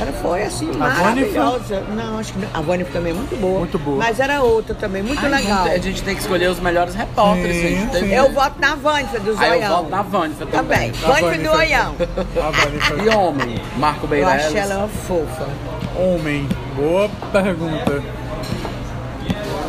[0.00, 0.78] Ela foi assim, A foi?
[0.80, 1.80] maravilhosa.
[1.94, 2.48] Não, acho que não.
[2.54, 3.58] a Vânia também é muito boa.
[3.58, 3.98] Muito boa.
[3.98, 5.64] Mas era outra também, muito Ai, legal.
[5.66, 7.56] A gente tem que escolher os melhores repórteres.
[7.56, 7.90] Sim, gente.
[7.92, 8.14] Tem- sim.
[8.14, 9.76] Eu voto na Vânia do Aí eu Zoião.
[9.76, 10.90] voto na Vânia também.
[10.92, 10.92] Também.
[11.04, 11.94] A Vânia do foi- Oião.
[12.00, 13.60] A Vânia foi- E homem?
[13.76, 14.46] Marco Eu Beireles.
[14.46, 15.48] acho ela uma fofa.
[15.96, 16.48] Homem.
[16.76, 18.02] Boa pergunta.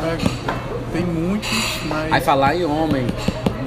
[0.04, 0.18] É,
[0.94, 1.50] Tem muitos,
[1.86, 2.12] mas.
[2.14, 3.06] Aí falar em homem,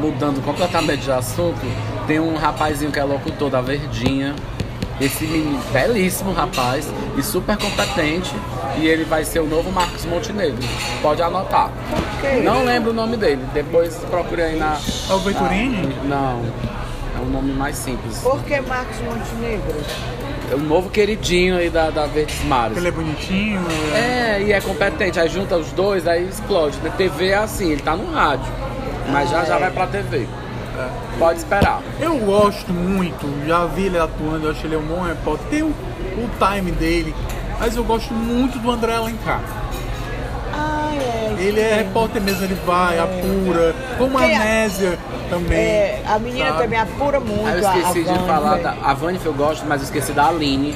[0.00, 1.58] mudando completamente de assunto,
[2.06, 4.34] tem um rapazinho que é locutor da Verdinha.
[5.00, 8.32] Esse menino, belíssimo rapaz e super competente.
[8.78, 10.58] E ele vai ser o novo Marcos Montenegro.
[11.02, 11.70] Pode anotar.
[12.20, 12.40] quê?
[12.42, 13.44] Não lembro o nome dele.
[13.52, 14.78] Depois procure aí na.
[15.10, 15.94] É o Venturini?
[16.04, 16.40] Não.
[17.16, 18.18] É um nome mais simples.
[18.18, 19.74] Por que Marcos Montenegro?
[20.50, 22.76] É o novo queridinho aí da, da Verdes Mares.
[22.76, 23.60] Ele é bonitinho.
[23.94, 23.98] é-
[24.38, 25.18] É, e é competente.
[25.20, 26.78] Aí junta os dois, aí explode.
[26.82, 28.46] Na TV é assim, ele tá no rádio.
[29.10, 29.60] Mas já Ah, já é.
[29.60, 30.26] vai pra TV.
[31.18, 31.80] Pode esperar.
[32.00, 35.46] Eu gosto muito, já vi ele atuando, eu acho ele um bom repórter.
[35.48, 37.14] Tem o, o time dele,
[37.58, 39.40] mas eu gosto muito do André Alencar.
[40.52, 41.36] Ah, é.
[41.38, 43.74] Ele é repórter mesmo, ele vai, apura.
[43.96, 44.34] Como a é?
[44.34, 44.98] Amnésia
[45.28, 45.58] também.
[45.58, 46.62] É, a menina sabe?
[46.62, 47.46] também apura muito.
[47.46, 48.26] Aí eu a- esqueci a de Vânia.
[48.26, 48.74] falar da.
[48.82, 50.74] A Vânia eu gosto, mas eu esqueci da Aline.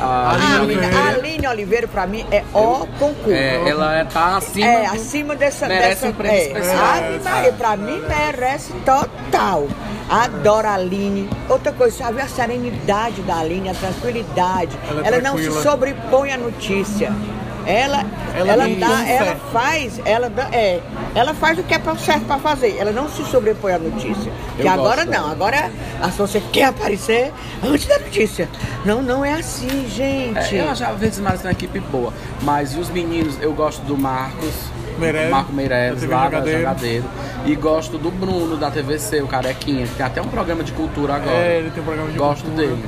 [0.00, 0.86] A Aline A Oliveira.
[0.86, 3.30] Aline, a Aline Oliveira, pra mim, é o concurso.
[3.30, 4.66] É, ela é, tá acima.
[4.66, 5.66] É, acima dessa.
[5.68, 6.42] Merece dessa um prêmio é.
[6.46, 6.84] especial.
[6.84, 9.66] Ave Maria, pra mim merece total.
[10.08, 11.28] Adoro a Aline.
[11.48, 14.76] Outra coisa, sabe a serenidade da Aline, a tranquilidade.
[14.88, 17.12] Ela é Ela não se sobrepõe à notícia.
[17.66, 20.80] Ela, Ela ela, dá, ela faz, ela dá- é,
[21.14, 22.76] ela faz o que é certo pra fazer.
[22.78, 24.30] Ela não se sobrepõe à notícia.
[24.56, 27.32] Que agora gosto não, agora a se você quer aparecer
[27.64, 28.48] antes da notícia.
[28.84, 30.54] Não, não é assim, gente.
[30.56, 32.12] É, eu achava vezes mais uma equipe boa.
[32.42, 34.54] Mas e os meninos, eu gosto do Marcos.
[34.98, 36.44] Meirelles, Marco Meireles, lá Jogadeiro.
[36.62, 37.04] da Jogadeiro.
[37.44, 41.16] E gosto do Bruno, da TVC, o Carequinha, que tem até um programa de cultura
[41.16, 41.36] agora.
[41.36, 42.66] É, ele tem um programa de Gosto cultura.
[42.68, 42.84] dele.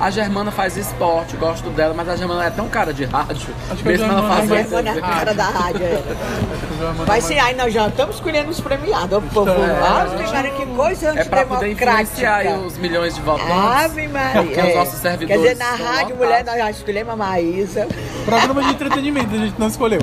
[0.00, 3.54] A Germana faz esporte, gosto dela, mas a Germana é tão cara de rádio.
[3.70, 5.82] Acho que a mesmo ela Germana A fazendo vai- Germana é a cara da rádio.
[5.84, 7.04] é.
[7.06, 9.16] Vai ser, aí nós já estamos escolhendo os premiados.
[9.16, 13.50] Ô, povo, É, Ave Maria, que coisa É pra poder influenciar os milhões de votantes.
[13.54, 14.42] Ave Maria.
[14.42, 14.74] Porque os é.
[14.74, 17.86] nossos Quer servidores dizer, na rádio, mulher, nós já escolhemos a Maísa.
[18.26, 20.00] Programa de entretenimento, a gente não escolheu.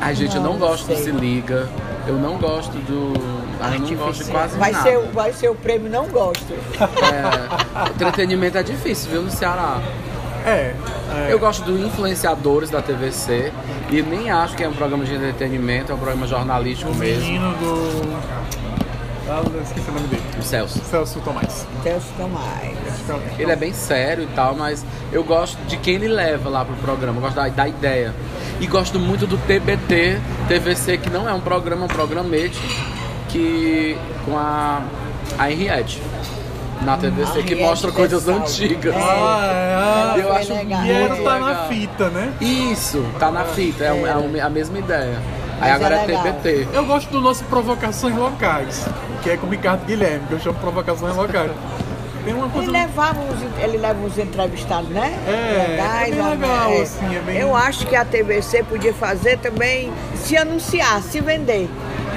[0.00, 1.04] Ai, gente, eu não Não gosto do sei.
[1.04, 1.68] Se Liga.
[2.06, 3.12] Eu não gosto do.
[3.64, 4.30] Ah, Artificial.
[4.30, 4.82] quase vai nada.
[4.90, 6.52] Ser, o- vai ser o prêmio Não Gosto.
[6.52, 9.80] É, entretenimento é difícil, viu, no Ceará.
[10.46, 10.74] É.
[11.10, 11.28] é.
[11.30, 13.50] Eu gosto do Influenciadores da TVC
[13.90, 17.24] e nem acho que é um programa de entretenimento, é um programa jornalístico O mesmo.
[17.24, 18.44] menino do.
[19.26, 20.22] Ah, eu esqueci o nome dele.
[20.38, 20.78] O Celso.
[20.84, 21.66] Celso Tomás.
[21.82, 22.74] Celso Tomás.
[23.38, 26.74] Ele é bem sério e tal, mas eu gosto de quem ele leva lá pro
[26.76, 28.14] programa, eu gosto da, da ideia.
[28.60, 32.60] E gosto muito do TBT, TVC, que não é um programa, é um programete,
[33.34, 34.80] que com a,
[35.36, 36.00] a Henriette
[36.82, 38.94] na TVC, que mostra coisas antigas.
[38.94, 38.98] É.
[39.00, 40.20] Ah, é.
[40.20, 40.84] Eu acho legal.
[40.84, 42.32] E era muito tá na fita, né?
[42.40, 45.18] Isso, tá na fita, é, é a mesma ideia.
[45.60, 46.04] Aí Mas agora é é.
[46.06, 46.68] TBT.
[46.72, 48.86] Eu gosto do nosso Provocações Locais,
[49.22, 51.50] que é com o Ricardo Guilherme, que eu chamo Provocações Locais.
[52.24, 52.70] Tem uma coisa.
[52.70, 55.12] Ele levava os, ele leva os entrevistados, né?
[55.26, 56.82] É, Legais, é bem ó, legal, é.
[56.82, 61.68] assim, é bem- Eu acho que a TVC podia fazer também, se anunciar, se vender.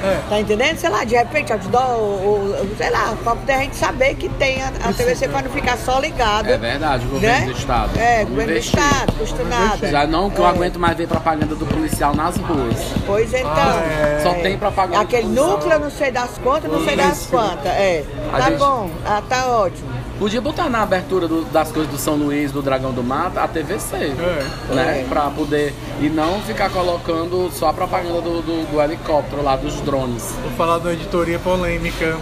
[0.04, 0.20] É.
[0.28, 0.76] Tá entendendo?
[0.78, 4.28] Sei lá, de repente, outdoor, ou, ou, sei lá, pra poder a gente saber que
[4.30, 6.48] tem a, a TVC pra não ficar só ligado.
[6.48, 7.52] É verdade, o governo né?
[7.52, 7.98] do estado.
[7.98, 8.78] É, Vamos governo investir.
[8.80, 9.88] do estado, custa nada.
[9.88, 10.48] Já não que eu É.
[10.50, 12.76] aguento mais ver propaganda do policial nas ruas.
[13.06, 13.50] Pois então.
[13.50, 14.20] Ah, é.
[14.22, 15.00] Só tem propaganda.
[15.00, 15.50] Aquele do policial.
[15.58, 17.66] núcleo, não sei das contas, não sei das quantas.
[17.66, 18.04] É.
[18.30, 19.97] Tá gente- bom, ah, tá ótimo.
[20.18, 23.46] Podia botar na abertura do- das coisas do São Luís, do Dragão do Mato, a
[23.46, 23.96] TVC.
[23.96, 24.74] É.
[24.74, 25.00] Né?
[25.02, 25.06] É.
[25.08, 25.72] Pra poder.
[26.00, 30.34] E não ficar colocando só a propaganda do, do, do helicóptero lá, dos drones.
[30.42, 32.18] Vou falar uma editoria polêmica.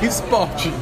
[0.00, 0.72] Esporte.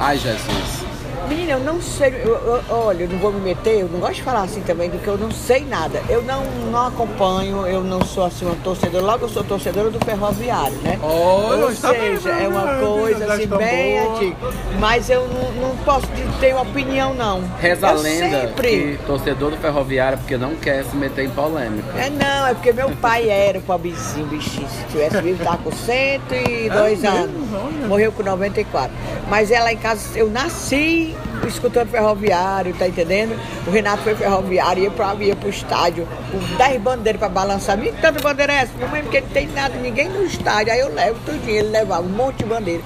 [0.00, 0.89] Ai, Jesus.
[1.28, 4.14] Menina, eu não sei, eu- eu- olha, eu não vou me meter, eu não gosto
[4.16, 6.02] de falar assim também, do que eu não sei nada.
[6.08, 10.04] Eu não, não acompanho, eu não sou assim uma torcedora, logo eu sou torcedora do
[10.04, 10.98] ferroviário, né?
[11.02, 14.14] Olha, Ou está bem, seja, é uma coisa assim bem boa.
[14.16, 14.36] antiga.
[14.80, 16.06] Mas eu não, não posso
[16.40, 17.42] ter opinião, não.
[17.60, 18.68] Reza a eu lenda sempre.
[18.96, 21.88] que torcedor do ferroviário é porque não quer se meter em polêmica.
[21.98, 24.66] É não, é porque meu pai era pobrezinho, bichinho.
[24.68, 27.24] Se tivesse vivo, tava com 102 É mesmo?
[27.24, 27.48] anos.
[27.54, 27.86] Olha.
[27.88, 28.90] Morreu com 94.
[29.28, 31.09] Mas ela em casa, eu nasci
[31.46, 33.38] escutando ferroviário, tá entendendo?
[33.66, 37.76] O Renato foi ferroviário, ia, pra, ia pro estádio com 10 bandeiras pra balançar.
[37.78, 38.72] Me tanta bandeira é essa?
[38.80, 40.72] Mamãe, porque não tem nada, ninguém no estádio.
[40.72, 42.82] Aí eu levo tudinho, ele levava um monte de bandeira.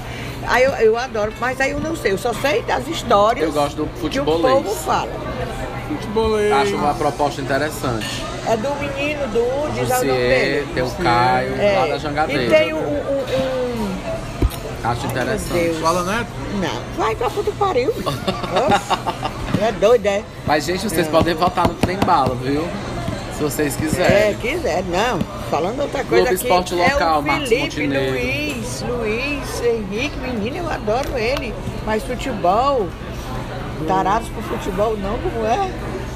[0.46, 3.52] Aí eu, eu adoro, mas aí eu não sei, eu só sei das histórias Eu
[3.52, 4.54] gosto do que o futebolês.
[4.64, 5.08] povo fala.
[5.88, 6.52] Futebolês.
[6.52, 8.22] Acho uma proposta interessante.
[8.46, 10.66] É do menino do, o nome dele.
[10.74, 12.42] tem o Caio É, lá da Jangadeira.
[12.44, 12.78] E tem um.
[12.78, 13.63] um, um-
[14.84, 15.74] Acho Meu interessante.
[15.80, 16.26] Fala, né?
[16.60, 17.92] Não, vai pra puta que pariu.
[18.04, 18.98] Nossa,
[19.66, 20.22] é doido, é?
[20.46, 22.66] Mas, gente, vocês podem votar no trem bala, viu?
[23.36, 24.34] Se vocês É, quiserem.
[24.36, 24.84] quiser.
[24.84, 25.18] Não,
[25.50, 26.34] falando outra coisa Globo aqui.
[26.34, 28.12] Esporte Local, é o Marcos Felipe, Montenegro.
[28.12, 31.54] Luiz, Luiz, Henrique, menino, eu adoro ele.
[31.86, 32.86] Mas futebol,
[33.88, 35.70] tarados pro futebol não, como é?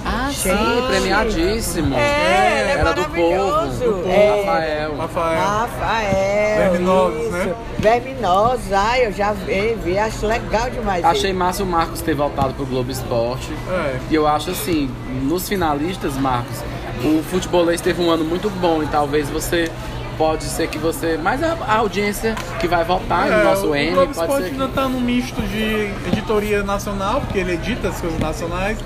[0.04, 0.86] Ah, sim, Gente.
[0.88, 1.94] premiadíssimo.
[1.94, 4.02] É, ele é Era do povo.
[4.02, 4.44] Do É.
[4.44, 4.96] Rafael.
[4.96, 5.40] Rafael.
[5.40, 6.70] Rafael.
[6.70, 7.30] Verminosos, isso.
[7.32, 7.54] né?
[7.78, 11.04] Verminosos, ai, eu já vi, vi, acho legal demais.
[11.04, 11.38] Achei ele.
[11.38, 13.52] massa o Marcos ter voltado pro Globo Esporte.
[13.70, 13.98] É.
[14.10, 14.90] E eu acho assim,
[15.22, 16.56] nos finalistas, Marcos,
[17.04, 19.70] o futebolês teve um ano muito bom e talvez você
[20.18, 21.16] pode ser que você.
[21.16, 24.50] Mas a, a audiência que vai votar É, no nosso o M Globo pode Esporte
[24.50, 28.76] ainda tá num misto de editoria nacional, porque ele edita as coisas nacionais,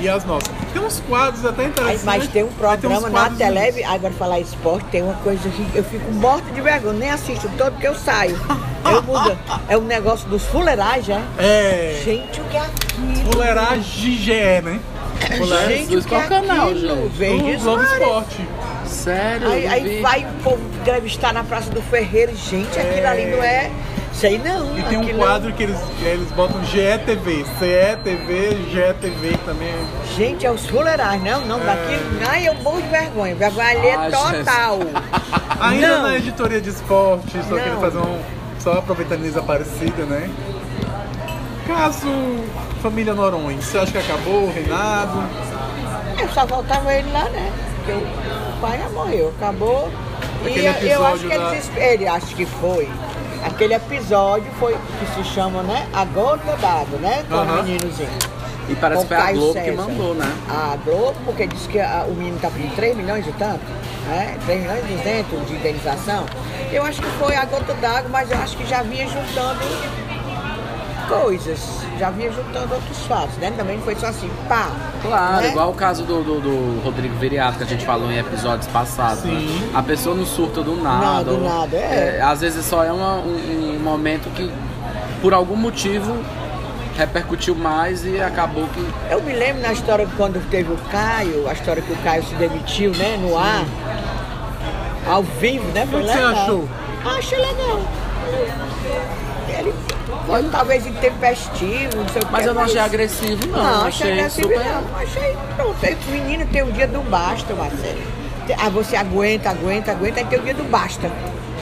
[0.00, 0.50] e as nossas.
[0.72, 2.04] Tem uns quadros até interessantes.
[2.04, 5.84] mas tem um programa uns na Televe, agora falar esporte, tem uma coisa que eu
[5.84, 8.36] fico morta de vergonha, nem assisto todo porque eu saio.
[8.90, 9.38] Eu mudo.
[9.68, 11.44] É um negócio dos fuleiragens, é?
[11.98, 12.02] É.
[12.04, 13.32] Gente, o que é aquilo?
[13.32, 13.82] Fuleiragem
[14.16, 14.32] GE,
[14.62, 14.80] né?
[15.38, 16.96] Fuleiragem Gente, o que é Qual canal, aquilo?
[16.96, 17.16] gente?
[17.16, 17.82] Verde Globo.
[17.82, 18.48] Esporte.
[18.92, 19.48] Sério?
[19.50, 22.34] Aí, eu aí vai o povo entrevistar na Praça do Ferreiro.
[22.36, 23.70] Gente, aquilo ali não é.
[24.12, 24.78] Sei não.
[24.78, 29.68] E tem um aquilo quadro que eles, que eles botam GETV, CETV, GETV também.
[29.68, 32.02] é- Gente, é os fuleirais, não, não, daquilo.
[32.28, 33.34] Ai, eu morro de vergonha.
[33.34, 34.78] Vergonha ali é Ai, total.
[35.60, 36.02] Ainda Não.
[36.02, 37.58] na editoria de esporte, só Não.
[37.62, 38.18] queria fazer um.
[38.60, 40.30] Só aproveitando Lisa Aparecida, né?
[41.66, 42.08] Caso
[42.82, 45.22] Família Noronha, você acha que acabou, Reinado?
[46.20, 47.50] Eu só faltava ele lá, né?
[47.82, 49.90] O pai já morreu, acabou.
[50.40, 52.88] Aquele e eu- eu acho que da- eles, ele acho que foi.
[53.44, 55.86] Aquele episódio foi que se chama, né?
[55.92, 57.24] A gota d'água, né?
[57.28, 57.60] Com Aham.
[57.60, 58.08] o meninozinho.
[58.68, 59.82] E parece com que foi a Globo que César.
[59.82, 60.32] mandou, né?
[60.48, 63.60] A Globo, porque disse que a- o menino tá pedindo 3 milhões e tanto,
[64.06, 64.38] né?
[64.46, 66.24] 3 milhões e 200 de indenização.
[66.72, 69.60] Eu acho que foi a gota d'água, mas eu acho que já vinha juntando
[71.08, 71.60] coisas,
[71.98, 73.52] já vinha juntando outros fatos, né?
[73.56, 74.68] Também não foi só assim, pá.
[75.02, 75.48] Claro, né?
[75.50, 79.24] igual o caso do, do, do Rodrigo Viriato que a gente falou em episódios passados.
[79.24, 79.30] né?
[79.40, 79.70] Sim.
[79.74, 81.06] A pessoa não surta do nada.
[81.06, 82.20] Não, do ou- nada, é.
[82.22, 84.50] às vezes só é uma- um, um momento que,
[85.20, 86.16] por algum motivo,
[86.96, 88.86] repercutiu mais e acabou que.
[89.10, 92.34] Eu me lembro na história quando teve o Caio, a história que o Caio se
[92.34, 93.64] demitiu, né, no ar,
[95.08, 95.84] ao vivo, né?
[95.84, 96.68] O que você achou?
[97.04, 97.80] Ah, achei legal.
[99.58, 99.74] Ele
[100.26, 102.32] foi talvez intempestivo, não sei o que.
[102.32, 103.62] Mas eu não achei agressivo, não.
[103.62, 104.64] Não, achei achei agressivo super.
[104.64, 104.98] não.
[104.98, 105.76] Achei, pronto.
[105.82, 108.00] Aí menino tem o dia do basta, Marcelo.
[108.46, 111.10] Tem- Ah, você aguenta, aguenta, aguenta, aí tem o dia do basta.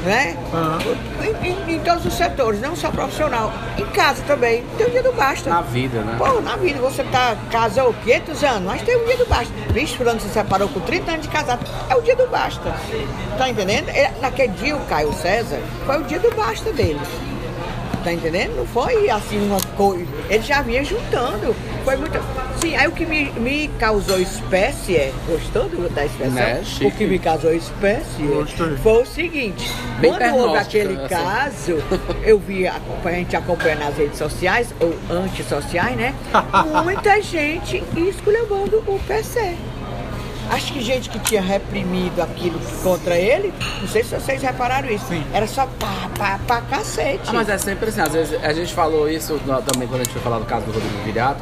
[0.02, 0.34] Né?
[0.54, 0.78] Aham.
[1.22, 3.52] Em, em- em todos os setores, não só profissional.
[3.76, 5.50] Em casa também, tem o dia do basta.
[5.50, 6.14] Na vida, né?
[6.16, 9.52] Pô, na vida você tá, casou 500 anos, mas tem o dia do basta.
[9.74, 11.66] Vixe, fulano se separou com 30 anos de casado.
[11.90, 12.74] É o dia do basta.
[13.36, 13.90] Tá entendendo?
[13.90, 16.98] É, naquele dia o Caio César foi o dia do basta dele.
[18.02, 18.56] Tá entendendo?
[18.56, 20.06] Não foi assim uma coisa.
[20.28, 21.54] Ele já vinha juntando.
[21.84, 22.18] Foi muito.
[22.60, 26.34] Sim, aí o que me, me causou espécie, é- gostou da expressão?
[26.34, 26.62] Né?
[26.82, 28.76] O que me causou espécie Gostei.
[28.82, 31.08] foi o seguinte: Bem quando houve aquele essa.
[31.08, 31.82] caso,
[32.22, 36.14] eu vi, a a gente acompanha nas redes sociais, ou antissociais, né?
[36.84, 39.56] Muita gente esculhambando o PC.
[40.50, 45.06] Acho que gente que tinha reprimido aquilo contra ele, não sei se vocês repararam isso.
[45.06, 45.24] Sim.
[45.32, 47.22] Era só pá, pá, pá, cacete.
[47.28, 49.40] Ah, mas é sempre assim, às vezes a gente falou isso
[49.72, 51.40] também quando a gente foi falar do caso do Rodrigo Viriato.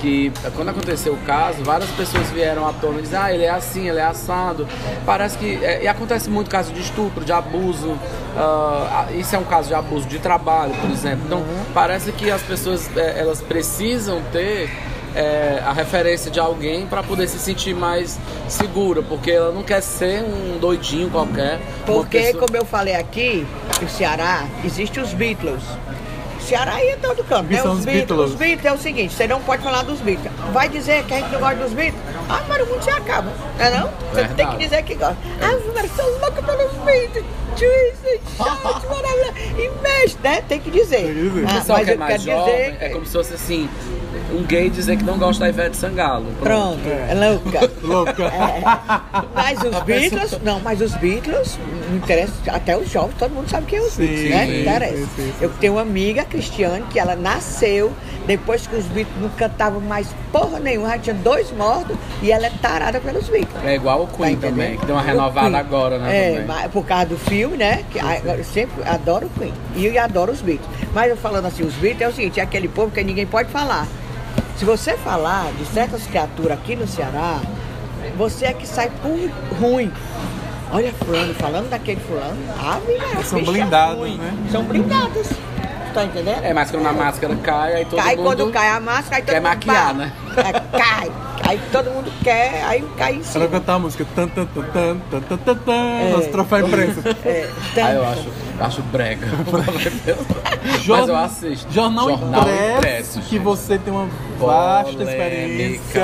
[0.00, 3.50] que quando aconteceu o caso, várias pessoas vieram à tona e dizer, ah, ele é
[3.50, 4.66] assim, ele é assado.
[5.04, 5.62] Parece que.
[5.64, 7.98] é, e acontece muito caso de estupro, de abuso.
[8.36, 11.24] ah, isso é um caso de abuso de trabalho, por exemplo.
[11.26, 11.42] Então,
[11.74, 14.70] parece que as pessoas é, elas precisam ter
[15.16, 19.80] é, a referência de alguém para poder se sentir mais segura, porque ela não quer
[19.80, 21.58] ser um doidinho qualquer.
[21.86, 23.46] Porque, pessoa- como eu falei aqui,
[23.80, 25.62] no Ceará, existe os Beatles.
[26.40, 27.60] Ceará e em todo Que né?
[27.60, 28.06] são Os os Beatles.
[28.06, 28.30] Beatles?
[28.30, 30.30] Os Beatles é o seguinte, você não pode falar dos Beatles.
[30.52, 32.00] Vai dizer que a gente não gosta dos Beatles?
[32.28, 33.88] Ah, mas o mundo se acaba, não é não?
[33.88, 34.50] Você tem Verdade.
[34.56, 35.16] que dizer que gosta.
[35.40, 37.24] Ah, mas sou louca pelos Beatles.
[38.38, 39.34] Maravilha.
[39.58, 40.42] E mexe, né?
[40.48, 41.06] Tem que dizer.
[41.48, 42.76] Ah, pessoal mas que é eu quero jovem dizer...
[42.80, 43.68] é como se fosse assim,
[44.32, 46.26] um gay dizer que não gosta da Ivete Sangalo.
[46.40, 47.70] Pronto, é louca.
[47.82, 48.32] Louca.
[49.34, 53.66] Mas os Beatles, não, mas os Beatles, não interessa, até os jovens, todo mundo sabe
[53.66, 54.46] quem é os Sim, Beatles, né?
[54.46, 54.96] sim, Não interessa.
[54.96, 55.32] sim, sim, sim.
[55.40, 57.92] Eu tenho uma amiga, Cristiane, que ela nasceu
[58.26, 62.46] depois que os Beatles não cantavam mais porra nenhuma, já tinha dois mortos e ela
[62.46, 63.64] é tarada pelos Beatles.
[63.64, 66.44] É igual o Queen Tá também, que deu uma renovada agora, né?
[66.64, 67.84] É, por causa do filme, né?
[67.90, 69.52] Que eu sempre adoro o Queen.
[69.74, 70.68] E eu adoro os Beatles.
[70.94, 73.50] Mas eu falando assim, os Beatles é o seguinte, é aquele povo que ninguém pode
[73.50, 73.86] falar.
[74.56, 77.40] Se você falar de certas criaturas aqui no Ceará,
[78.16, 79.18] você é que sai por
[79.60, 79.92] ruim.
[80.72, 84.16] Olha fulano, falando daquele fulano, ave Maria, São blindados, ruim.
[84.16, 84.32] né?
[84.50, 85.28] São blindados.
[85.94, 86.44] Tá entendendo?
[86.44, 88.24] É, mas quando a máscara cai, aí todo cai mundo...
[88.26, 89.92] quando cai a máscara, aí todo quer mundo maquiar, pá.
[89.94, 90.12] né?
[90.36, 91.12] É, cai.
[91.46, 93.44] Aí todo mundo quer, aí cai em cima.
[93.44, 94.04] Ela cantar a música.
[94.16, 96.12] Tan, tan, tan, tan, tan, tan, tan, tan, é.
[96.12, 97.02] Nosso troféu imprensa.
[97.24, 97.48] É.
[97.82, 98.28] Ah, eu acho,
[98.60, 99.26] acho brega.
[100.88, 101.72] Mas eu assisto.
[101.72, 103.38] Jornal, Jornal impresso, impresso que gente.
[103.42, 105.12] você tem uma vasta Polêmica.
[105.12, 106.02] experiência.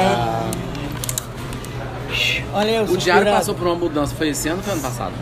[2.55, 3.23] Olha, eu o suspirado.
[3.25, 4.15] diário passou por uma mudança.
[4.15, 5.13] Foi esse ano ou foi ano passado?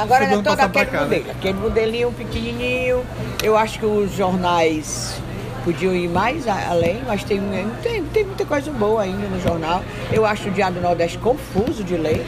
[0.00, 1.04] Agora é todo aquele cá, né?
[1.04, 1.30] modelo.
[1.30, 3.04] Aquele modelinho pequenininho.
[3.42, 5.21] Eu acho que os jornais
[5.64, 7.40] podiam ir mais a- além, mas tem,
[7.82, 9.82] tem, tem muita coisa boa ainda no jornal.
[10.12, 12.26] Eu acho o Diário do Nordeste confuso de ler.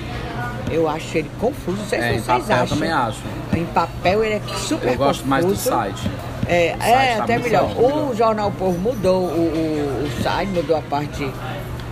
[0.71, 2.77] Eu acho ele confuso, não sei É, se em vocês papel acham.
[2.77, 3.19] também acho.
[3.55, 5.69] Em papel ele é super Eu gosto mais do confuso.
[5.71, 6.11] site.
[6.47, 7.69] É, site é tá até melhor.
[7.69, 8.11] melhor.
[8.11, 11.31] O Jornal Povo mudou o, o, o site, mudou a parte.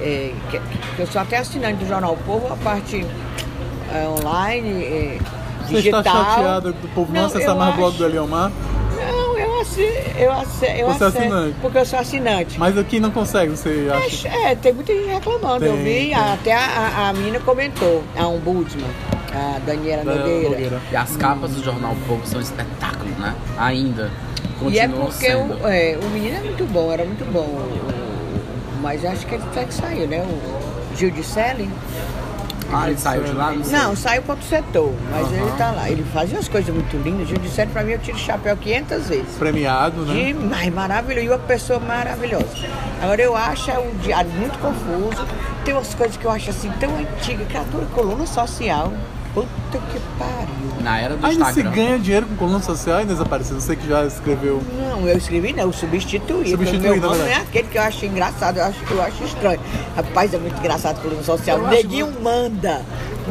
[0.01, 0.59] é, que,
[0.97, 3.07] que eu sou até assinante do Jornal Povo, a parte
[3.95, 5.19] é, online, é,
[5.67, 6.01] Você digital.
[6.01, 8.51] está chateada do povo não, acessar eu mais o blog acho- do Eliomar?
[9.63, 9.89] Eu assi,
[10.19, 11.57] eu assi, eu Você é aceito, assinante?
[11.63, 12.59] Porque eu sou assinante.
[12.59, 14.29] Mas aqui não consegue, você acha?
[14.29, 15.65] Mas, é, tem muita gente reclamando.
[15.65, 16.15] eu Tem, vi, tem.
[16.15, 18.91] até a, a, a menina comentou, a ombudsman,
[19.33, 20.49] a Daniela Da Nogueira.
[20.51, 20.81] Nogueira.
[20.91, 23.37] E as capas do Jornal Povo são espetáculo, né?
[23.57, 24.11] Ainda.
[24.69, 25.63] E é porque sendo.
[25.63, 27.47] o, é, o menino é muito bom, era muito bom.
[28.81, 30.23] mas acho que ele até que saiu, né?
[30.25, 31.71] O Gil de Selling.
[32.73, 33.53] Ah, ele saiu de lá?
[33.53, 33.63] Não.
[33.71, 35.37] Não, saiu para outro setor, mas Aham.
[35.37, 35.91] ele tá lá.
[35.91, 37.29] Ele fazia umas coisas muito lindas.
[37.53, 39.35] Selling, pra mim, eu tiro o chapéu 500 vezes.
[39.39, 40.33] Premiado, né?
[40.33, 41.27] Demais, maravilhoso.
[41.27, 42.47] E uma pessoa maravilhosa.
[43.03, 45.27] Agora, eu acho o diário muito confuso.
[45.65, 47.47] Tem umas coisas que eu acho assim tão antigas.
[47.47, 48.93] Criatura coluna social.
[49.35, 49.49] Puta
[49.91, 50.83] que pariu.
[50.83, 51.71] Na era do se Instagram.
[51.71, 53.59] ganha dinheiro com coluna social e desapareceu.
[53.59, 54.63] Você que já escreveu.
[54.77, 56.51] Não, eu escrevi não, eu substituí.
[56.51, 59.61] Substituí, Meu nome não é aquele que eu acho engraçado, eu acho, eu acho estranho.
[59.97, 61.57] Rapaz, é muito engraçado coluna social.
[61.59, 62.83] Eu O acho neguinho manda,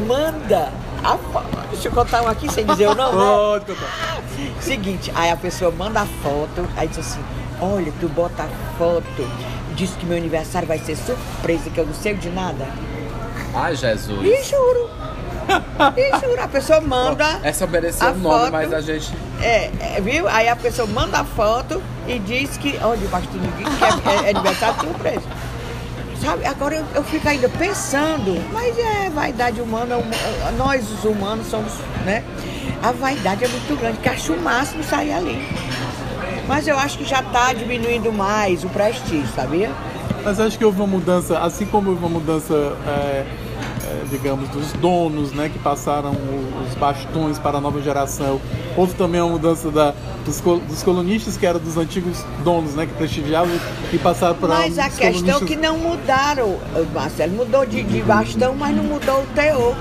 [0.07, 0.69] manda.
[1.03, 3.17] A fo- Deixa eu contar um aqui sem dizer o nome.
[3.17, 3.23] né?
[3.23, 4.21] Pode contar.
[4.59, 7.19] Seguinte, aí a pessoa manda a foto, aí diz assim,
[7.59, 8.47] olha, tu bota a
[8.77, 9.27] foto,
[9.75, 12.67] diz que meu aniversário vai ser surpresa, que eu não sei de nada.
[13.53, 14.19] Ai, Jesus.
[14.23, 14.89] E juro.
[15.97, 17.39] E juro, a pessoa manda.
[17.43, 18.51] Essa merecia a o nome, foto.
[18.51, 19.11] mas a gente.
[19.41, 20.27] É, é, viu?
[20.27, 24.27] Aí a pessoa manda a foto e diz que, olha, o pastor diz que é,
[24.27, 25.23] é aniversário surpresa.
[26.23, 31.47] Sabe, agora eu, eu fico ainda pensando, mas é vaidade humana, hum- nós os humanos
[31.47, 31.73] somos,
[32.05, 32.23] né?
[32.83, 35.43] A vaidade é muito grande, que acho o máximo sair ali.
[36.47, 39.71] Mas eu acho que já está diminuindo mais o prestígio, sabia?
[40.23, 42.53] Mas acho que houve uma mudança, assim como houve uma mudança,
[42.85, 43.25] é, é,
[44.11, 46.11] digamos, dos donos, né, que passaram
[46.67, 48.39] os bastões para a nova geração.
[48.75, 49.93] Houve também uma mudança da,
[50.25, 53.49] dos, dos colunistas, que eram dos antigos donos, né, que prestigiavam
[53.91, 56.59] e passaram para Mas a questão é colunistas- que não mudaram,
[56.93, 59.75] Marcelo, mudou de, de bastão, mas não mudou o teor.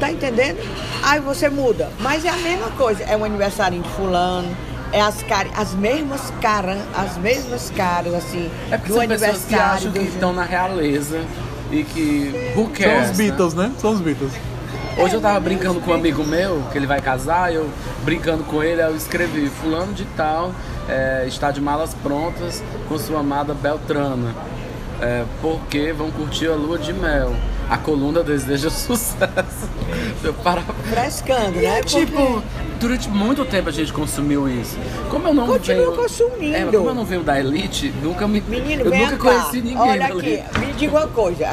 [0.00, 0.58] Tá entendendo?
[1.02, 1.90] Aí você muda.
[2.00, 3.02] Mas é a mesma coisa.
[3.02, 4.48] É o aniversário de fulano,
[4.92, 9.44] é as caras, as mesmas caras, as mesmas caras, assim, É porque do são pessoas
[9.44, 9.74] que aniversário.
[9.74, 11.20] acham que estão na realeza
[11.70, 12.52] e que.
[12.56, 13.10] Who São cares?
[13.10, 13.24] os né?
[13.24, 13.72] Beatles, né?
[13.78, 14.32] São os Beatles.
[14.96, 17.70] Hoje eu tava brincando com um amigo meu, que ele vai casar, eu
[18.04, 20.52] brincando com ele, aí eu escrevi, fulano de tal
[20.88, 24.34] é, está de malas prontas com sua amada Beltrana.
[25.00, 27.32] É, porque vão curtir a lua de mel.
[27.70, 29.68] A coluna deseja sucesso.
[30.24, 30.62] Eu para...
[30.62, 31.78] Frescando, E né?
[31.78, 32.42] é tipo,
[32.78, 34.76] durante muito tempo a gente consumiu isso.
[35.10, 36.56] Como eu não Continua venho, consumindo.
[36.56, 38.40] É, como eu não venho da elite, nunca me.
[38.40, 39.40] Menino, eu vem nunca cá.
[39.40, 40.58] conheci ninguém Olha da aqui, elite.
[40.58, 41.46] me diga uma coisa.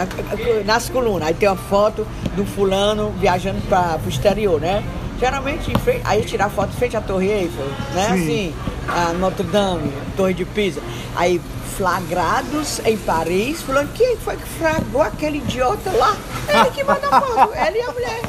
[0.66, 2.06] Nas colunas, aí tem uma foto
[2.36, 4.84] do fulano viajando para o exterior, né?
[5.20, 8.08] Geralmente, em frente, aí tirar foto em frente à Torre Eiffel, né?
[8.10, 8.54] Assim,
[8.88, 10.82] a Notre Dame, Torre de Pisa.
[11.16, 11.40] Aí,
[11.78, 16.16] flagrados em Paris, fulano, quem foi que flagrou aquele idiota lá?
[16.50, 18.22] Ele que manda a foto, ele e a mulher.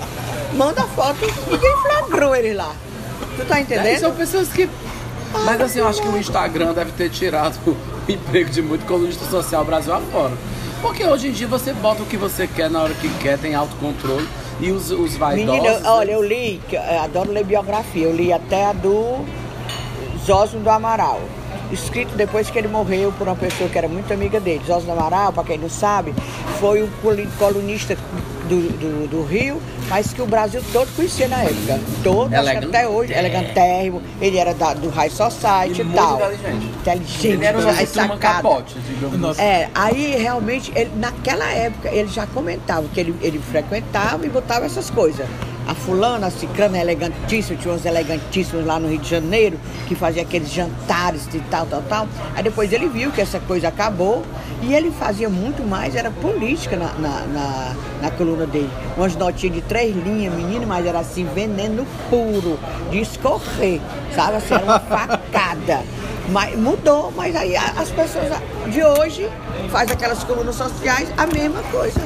[0.55, 1.18] Manda a foto,
[1.51, 2.72] ninguém flagrou ele lá.
[3.37, 3.99] Tu tá É, entendendo?
[4.01, 4.68] são pessoas que.
[5.45, 7.76] Mas assim, eu acho que o Instagram deve ter tirado o
[8.11, 10.32] emprego de muito colunista social Brasil afora.
[10.80, 13.55] Porque hoje em dia você bota o que você quer na hora que quer, tem
[13.55, 14.26] autocontrole.
[14.61, 15.61] E os, os vaidosos.
[15.62, 19.22] Menina, olha, eu li, eu adoro ler biografia, eu li até a do
[20.24, 21.20] Zósimo do Amaral.
[21.70, 24.62] Escrito depois que ele morreu por uma pessoa que era muito amiga dele.
[24.66, 26.14] Zósimo do Amaral, para quem não sabe,
[26.61, 27.97] foi coli- colunista
[28.49, 31.78] do, do, do Rio, mas que o Brasil todo conhecia na época.
[32.03, 32.66] Todo, acho que Elegante.
[32.76, 34.03] até hoje, elegantérrimo.
[34.20, 36.16] Ele era da- do High Society E e, muito tal.
[36.16, 36.66] inteligente.
[36.80, 38.18] Inteligente, Ele era o aí nosso turma sacada.
[38.34, 39.40] capote, digamos Nossa.
[39.42, 39.51] assim.
[39.51, 44.64] É, aí realmente, ele- naquela época, ele já comentava que ele, ele frequentava e botava
[44.66, 45.26] essas coisas.
[45.67, 49.59] A fulana, a ciclana, elegantíssima, tinha uns elegantíssimos lá no Rio de Janeiro,
[49.89, 52.09] que fazia aqueles jantares e tal, tal, tal.
[52.35, 54.23] Aí depois ele viu que essa coisa acabou
[54.62, 58.71] e ele fazia muito mais, era política na, na, na, na coluna dele.
[58.97, 62.59] Umas notinhas de três linhas, menino, mas era assim, veneno puro,
[62.91, 63.81] de escorrer,
[64.14, 64.37] sabe?
[64.37, 65.83] Assim, era uma facada.
[66.31, 68.29] Mas mudou, mas aí as pessoas
[68.69, 69.29] de hoje
[69.71, 72.01] faz aquelas colunas sociais a mesma coisa.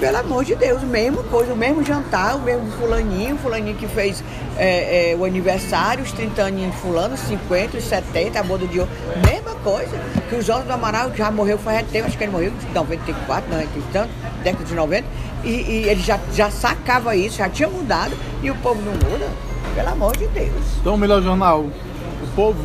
[0.00, 4.24] Pelo amor de Deus, mesma coisa, o mesmo jantar, o mesmo fulaninho, fulaninho que fez
[4.56, 8.90] é, é, o aniversário, os 30 aninhos fulano, 50, os 70, a boda de ouro,
[9.26, 9.94] mesma coisa.
[10.30, 13.50] Que o Jorge do Amaral já morreu faz tempo, acho que ele morreu em 94,
[13.50, 14.10] 90 e tanto,
[14.42, 15.06] década de 90,
[15.44, 19.28] e, e ele já, já sacava isso, já tinha mudado, e o povo não muda.
[19.74, 20.64] Pelo amor de Deus.
[20.80, 22.58] Então melhor jornal, o povo,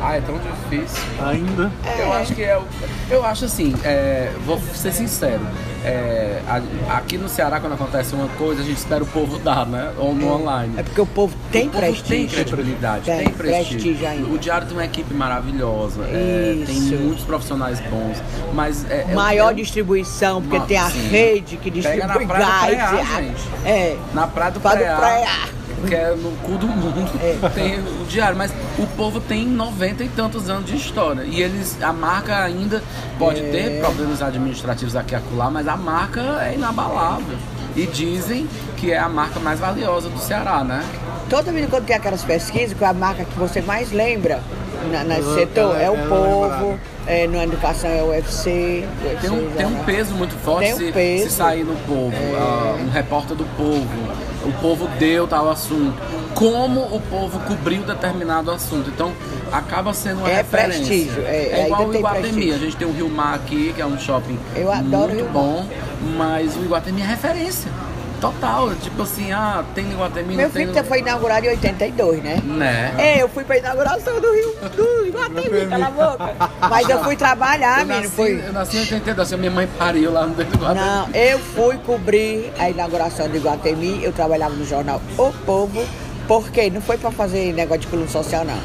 [0.00, 1.02] Ah, é tão difícil.
[1.24, 1.70] ainda.
[1.98, 2.56] Eu acho que é.
[2.58, 2.64] o-
[3.10, 5.40] Eu acho assim, é, vou ser sincero.
[5.86, 9.66] é, a- aqui no Ceará, quando acontece uma coisa, a gente espera o povo dar,
[9.66, 9.92] né?
[9.98, 10.72] Ou no online.
[10.78, 12.28] É porque o povo tem o povo prestígio.
[12.28, 13.70] Tem credibilidade, Tem tem, prestígio.
[13.82, 14.28] prestígio ainda.
[14.32, 18.22] O Diário tem uma equipe maravilhosa, é, tem muitos profissionais bons,
[18.54, 21.06] mas é, é- Maior é- distribuição, porque tem a sim.
[21.08, 22.88] rede que Pega na distribui Praia do.
[22.88, 23.42] Preá, gente.
[23.66, 23.96] É.
[24.14, 24.96] na Praia do Praia.
[25.84, 27.08] Que é no cu do mundo,
[27.54, 31.22] tem o diário, mas o povo tem 90 e tantos anos de história.
[31.24, 32.82] E eles, a marca ainda
[33.18, 33.50] pode É.
[33.50, 37.36] ter problemas administrativos aqui e acolá, mas a marca é inabalável.
[37.76, 40.84] E dizem que é a marca mais valiosa do Ceará, né?
[41.28, 44.40] Toda vida quando tem aquelas pesquisas, que a marca que você mais lembra
[44.90, 48.84] na, nesse Ela- setor ela- é o é povo, é, na educação é o UFC.
[49.02, 51.24] o UFC Tem um, tem um já- peso muito forte um se, peso.
[51.24, 51.28] É.
[51.28, 53.88] se sair no povo, ah, um repórter do povo,
[54.44, 55.94] o povo deu tal assunto,
[56.34, 58.90] como o povo cobriu determinado assunto.
[58.90, 59.12] Então
[59.52, 60.78] acaba sendo uma É referência.
[60.84, 62.54] prestígio, é, igual ainda o tem Iguatemi, prestígio.
[62.54, 65.64] a gente tem o Rio Mar aqui, que é um shopping Eu adoro muito bom,
[66.16, 67.70] mas o Iguatemi é referência.
[68.24, 70.66] Total, tipo assim, ah, tem Iguatemi, Meu não tem...
[70.66, 72.40] filho foi inaugurado em 82, né?
[72.42, 72.94] Né?
[72.96, 76.34] É, eu fui pra inauguração do Rio do Iguatemi, cala a boca.
[76.70, 78.42] Mas eu fui trabalhar, eu, menino, nasci, fui.
[78.46, 80.86] eu nasci em 82, assim, minha mãe pariu lá no dentro do Iguatemi.
[80.86, 85.84] Não, eu fui cobrir a inauguração do Iguatemi, eu trabalhava no jornal O Povo,
[86.26, 88.58] porque não foi para fazer negócio de coluna social, não.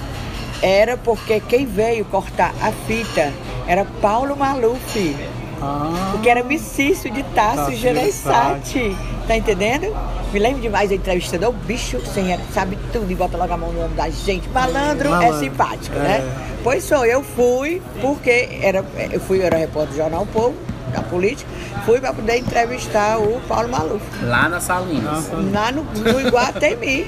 [0.62, 3.34] Era porque quem veio cortar a fita
[3.68, 5.16] era Paulo Maluf,
[5.62, 8.95] Ah, porque era Micício de Tasso Gereissati.
[9.28, 9.95] Tá entendendo?
[10.34, 13.72] Me lembro demais da entrevistador, o bicho sem, sabe tudo e bota logo a mão
[13.72, 14.47] no ombro da gente.
[14.49, 15.99] Malandro, é simpático, é.
[15.99, 16.47] né?
[16.64, 20.55] Pois sou, eu fui, porque era, eu fui, eu era repórter do Jornal O Povo,
[20.91, 21.49] da política,
[21.86, 24.03] fui para poder entrevistar o Paulo Maluf.
[24.24, 25.30] Lá na Salinas.
[25.51, 27.07] Lá no, no Iguatemi.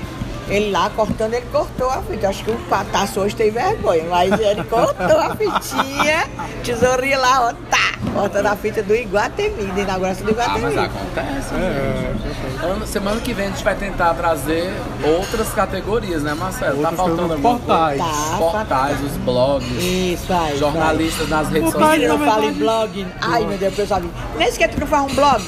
[0.49, 2.27] Ele lá cortando, ele cortou a fita.
[2.27, 6.27] Acho que o Pataço hoje tem vergonha, mas ele cortou a fitinha,
[6.63, 10.61] tesourinha lá, ó, tá, cortando a fita do Iguatemi, da inauguração do Ah, Iguatemi.
[10.65, 11.53] mas acontece.
[11.55, 14.73] é, semana que vem a gente vai tentar trazer
[15.17, 16.77] outras categorias, né, Marcelo?
[16.79, 18.01] Outras tá faltando Portais.
[18.01, 18.13] coisa?
[18.31, 20.57] Tá, Portais, os blogs, Isso aí.
[20.57, 22.07] jornalistas nas redes sociais.
[22.09, 23.07] não na fala em blog.
[23.21, 24.01] Ai, meu Deus, pessoal.
[24.37, 25.43] Nem sequer tu não faz um blog.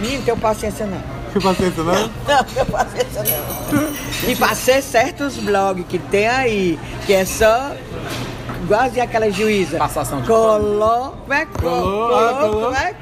[0.00, 1.21] Menino, tenho paciência não.
[1.32, 1.94] Que paciência, não?
[2.28, 4.30] Não, tenho paciência não.
[4.30, 7.72] E pra ser certos blogs que tem aí, que é só
[8.62, 9.78] igualzinho aquela juíza.
[9.78, 11.46] Passação de Colou, como é?
[11.46, 12.94] Colou, Colou, é?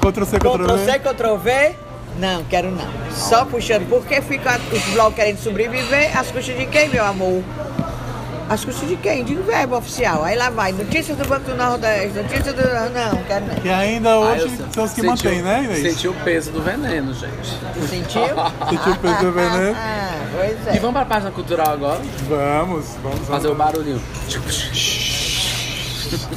[0.00, 0.98] Ctrl C, Ctrl Ctrl C, V.
[0.98, 1.76] Ctrl V.
[2.18, 2.86] Não, quero não.
[3.10, 3.88] Só puxando.
[3.88, 7.42] Porque fica os blogs querendo sobreviver às custas de quem, meu amor?
[8.48, 9.24] As custas de quem?
[9.24, 10.24] De verbo oficial.
[10.24, 12.62] Aí lá vai, notícias do Banco do Nordeste, notícias do.
[12.62, 13.54] Não, quero não.
[13.54, 15.82] Que ainda Ah, hoje se- são os que mantêm, o- né, Inês?
[15.94, 17.32] Senti o peso do veneno, gente.
[17.74, 18.22] Tu sentiu?
[18.68, 19.76] Sentiu o peso do veneno?
[19.76, 20.80] Ah, pois E é.
[20.80, 22.00] vamos pra página cultural agora?
[22.28, 23.26] Vamos, vamos.
[23.26, 23.58] Fazer o vamos.
[23.72, 24.02] barulhinho.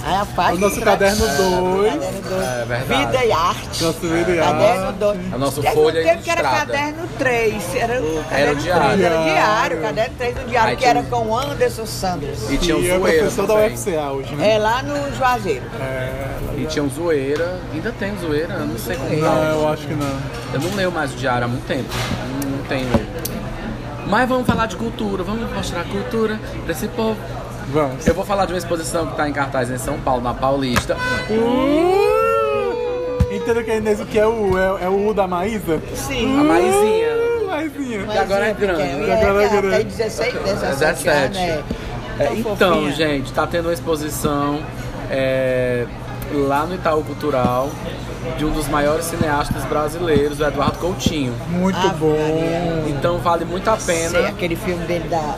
[0.03, 0.55] Aí a página.
[0.55, 1.93] O nosso caderno 2.
[1.93, 2.43] Caderno dois.
[2.43, 3.05] É verdade.
[3.05, 3.84] Vida e arte.
[3.84, 4.99] Nosso vida e Caderno arte.
[4.99, 5.34] 2.
[5.34, 6.73] A nossa folha tempo que era ilustrada.
[6.73, 7.76] caderno 3.
[7.76, 8.86] Era o caderno diário.
[8.88, 9.23] 3, era Diário.
[9.34, 9.82] diário.
[9.82, 12.49] Caderno 3 do diário, Aí que tinha era um- com Anderson Sanders.
[12.49, 13.73] E tinha um E é zoeira professor da também.
[13.73, 14.53] UFCA hoje, né?
[14.53, 15.65] É lá no Juazeiro.
[15.82, 16.36] É.
[16.57, 17.59] E tinha um zoeira.
[17.73, 18.53] Ainda tem zoeira?
[18.53, 19.36] Eu não sei como Não, tá.
[19.55, 20.19] eu acho que não.
[20.53, 21.89] Eu não leio mais o diário há muito tempo.
[22.43, 22.88] Não, não tenho.
[24.07, 25.23] Mas vamos falar de cultura.
[25.23, 27.17] Vamos mostrar a cultura pra esse povo.
[27.70, 28.05] Vamos.
[28.05, 30.95] Eu vou falar de uma exposição que está em cartaz em São Paulo, na Paulista.
[33.32, 35.82] Entendeu que é Inês o que é o, é, é o U da Maísa?
[35.93, 36.39] Sim.
[36.39, 37.07] A Maisinha.
[37.16, 38.03] Uh, Maisinha.
[38.05, 39.09] Que agora é grande, né?
[39.09, 39.78] É, Agora é grande.
[39.78, 41.09] Tem 16, 17, 17.
[41.09, 41.63] anos, é.
[42.18, 42.91] É, Tão então, fofinha.
[42.93, 44.59] gente, tá tendo uma exposição
[45.11, 45.86] é,
[46.34, 47.70] lá no Itaú Cultural
[48.38, 51.34] de um dos maiores cineastas brasileiros, o Eduardo Coutinho.
[51.49, 52.09] Muito Ave bom.
[52.11, 52.84] Maria.
[52.88, 54.30] Então vale muito a Sei, pena.
[54.30, 55.38] aquele filme dele da,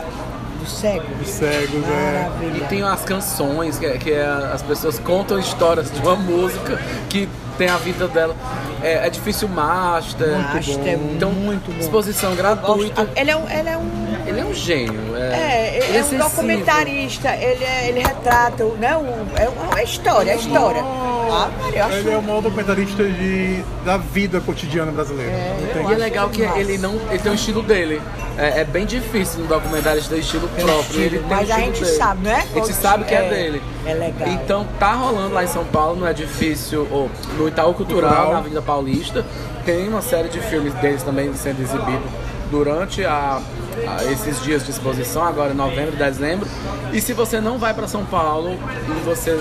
[0.68, 1.04] do cego.
[1.20, 2.28] Os cegos, é.
[2.56, 6.78] E tem as canções, que, é- que é- as pessoas contam histórias de uma música
[7.08, 7.28] que
[7.58, 8.34] tem a vida dela.
[8.82, 10.28] É, é difícil master.
[10.54, 11.78] Acho que é Então, muito bom.
[11.80, 13.08] exposição gratuita.
[13.16, 15.16] Ele é um, ele é um Ele é um gênio.
[15.16, 16.24] É, É, ele é um sensível.
[16.28, 20.82] documentarista, ele, é, ele retrata, o- né, um, é uma história, é história.
[21.30, 25.32] Ah, Maria, acho Ele é o maior documentarista de, da vida cotidiana brasileira.
[25.74, 26.58] Tem- E é legal que Massa.
[26.58, 28.00] ele não ele tem o estilo dele.
[28.38, 31.00] É, é bem difícil no documentário ter estilo próprio.
[31.00, 31.96] ele tem mas o a gente dele.
[31.96, 32.34] sabe, não é?
[32.40, 33.62] A gente sabe que é, É, dele.
[33.84, 34.28] é legal.
[34.28, 36.86] Então tá rolando lá em São Paulo, não é difícil.
[36.90, 38.32] Ou no Itaú Cultural, Cultural.
[38.32, 39.24] na Avenida Paulista,
[39.64, 42.02] tem uma série de filmes deles também sendo exibido
[42.50, 43.40] durante a,
[43.86, 46.46] a- esses dias de exposição, agora em novembro, dezembro.
[46.92, 48.56] E se você não vai para São Paulo,
[49.04, 49.38] você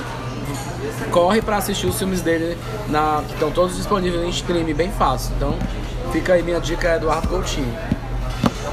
[1.12, 2.58] corre para assistir os filmes dele
[2.90, 5.34] na que estão todos disponíveis em stream bem fácil.
[5.38, 5.56] Então
[6.12, 7.74] fica aí minha dica Eduardo Coutinho.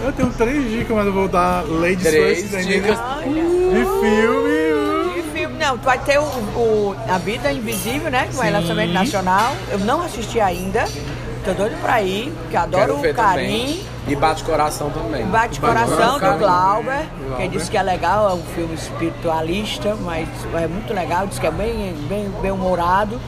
[0.04, 2.98] Eu tenho três dicas, mas eu vou dar Ladies Três ainda dicas.
[3.24, 4.63] de filme.
[5.64, 8.26] Não, tu vai ter o, o A Vida Invisível, né?
[8.28, 8.52] Que vai Sim.
[8.52, 9.54] lançamento nacional.
[9.70, 10.84] Eu não assisti ainda.
[11.42, 13.82] Tô doido pra ir, porque adoro o Carim.
[14.06, 15.24] E bate coração também.
[15.24, 17.06] Bate Bate Coração do Glauber,
[17.38, 21.46] que disse que é legal, é um filme espiritualista, mas é muito legal, diz que
[21.46, 23.18] é bem, bem, bem humorado.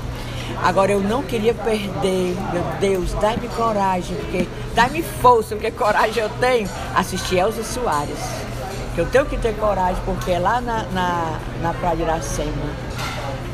[0.62, 6.28] Agora eu não queria perder, meu Deus, dai-me coragem, porque dai-me força, porque coragem eu
[6.38, 8.45] tenho, assistir Elza Soares.
[8.96, 12.50] Que eu tenho que ter coragem, porque é lá na, na, na Praia de Iracema.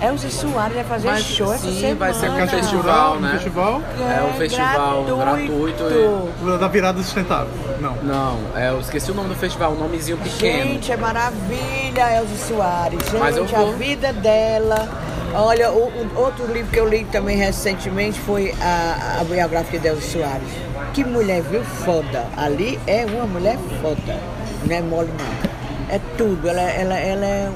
[0.00, 1.94] Elza Soares vai fazer Mas show essa sim, semana.
[1.96, 3.28] vai ser Caixa festival, né?
[3.28, 7.48] um festival É um festival gratuito da virada sustentável.
[7.80, 7.96] Não.
[8.04, 10.62] Não, é, eu esqueci o nome do festival, um nomezinho pequeno.
[10.74, 13.00] Gente, é maravilha, Elza Soares.
[13.04, 13.72] Gente, Mas eu a vou.
[13.72, 14.88] vida dela.
[15.34, 19.88] Olha, o, o outro livro que eu li também recentemente foi a, a biografia de
[19.88, 20.48] Elza Soares.
[20.94, 21.64] Que mulher, viu?
[21.64, 22.26] Foda.
[22.36, 24.20] Ali é uma mulher foda.
[24.66, 25.52] Não é mole, não.
[25.94, 26.48] É tudo.
[26.48, 27.50] Ela, ela, ela é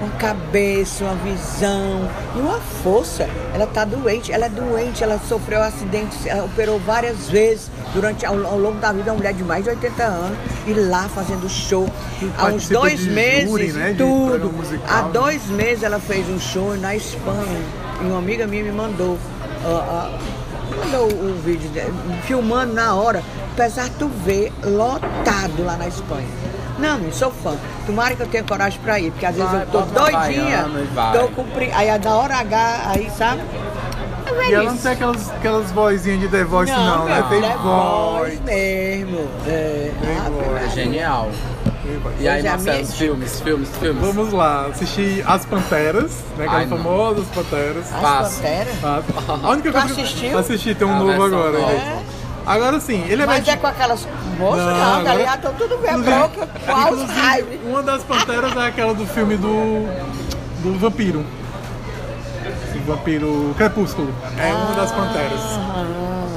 [0.00, 3.28] uma cabeça, uma visão e uma força.
[3.52, 8.34] Ela tá doente, ela é doente, ela sofreu acidentes, ela operou várias vezes durante ao,
[8.46, 11.88] ao longo da vida, uma mulher de mais de 80 anos, e lá fazendo show.
[12.38, 14.52] Há uns dois meses, júri, né, tudo.
[14.52, 15.10] musical, Há né?
[15.12, 17.60] dois meses ela fez um show na Espanha.
[18.00, 19.18] E uma amiga minha me mandou.
[19.64, 20.10] ó, ó,
[20.84, 23.22] mandou o vídeo, de- filmando na hora,
[23.52, 26.26] apesar de tu ver lotado lá na Espanha.
[26.78, 27.54] Não, não sou fã.
[27.86, 30.66] Tomara que eu tenha coragem pra ir, porque às vezes Vai, eu tô doidinha,
[31.12, 31.70] tô cumpri...
[31.72, 33.42] aí da hora H, aí sabe?
[34.34, 37.14] É E ela não tem aquelas, aquelas vozinhas de The Voice, não, né?
[37.14, 38.40] meu Tem filho, é voz.
[38.40, 39.28] mesmo.
[39.46, 39.90] É,
[40.30, 40.62] voz.
[40.64, 41.28] É genial.
[42.18, 44.02] E aí, é, Marcelo, minha- filmes, filmes, filmes.
[44.02, 46.46] Vamos lá, assistir As Panteras, né?
[46.46, 46.76] Aquelas não.
[46.78, 47.92] famosas Panteras.
[47.92, 48.36] As Passa.
[48.42, 48.74] Panteras.
[49.44, 50.38] A única Tu coisa que eu assistiu?
[50.38, 51.58] assisti, tem um A novo agora.
[51.58, 52.02] nova.
[52.46, 54.06] Agora sim, ele é Mas é com aquelas
[54.38, 55.36] moças, Não, não, tá agora- ligado?
[55.36, 57.60] Estão tudo bem broca, com Alzheimer.
[57.64, 59.86] Uma das panteras é aquela do filme do.
[60.62, 61.24] do vampiro.
[62.74, 64.12] O vampiro Crepúsculo.
[64.36, 65.40] É uma das panteras.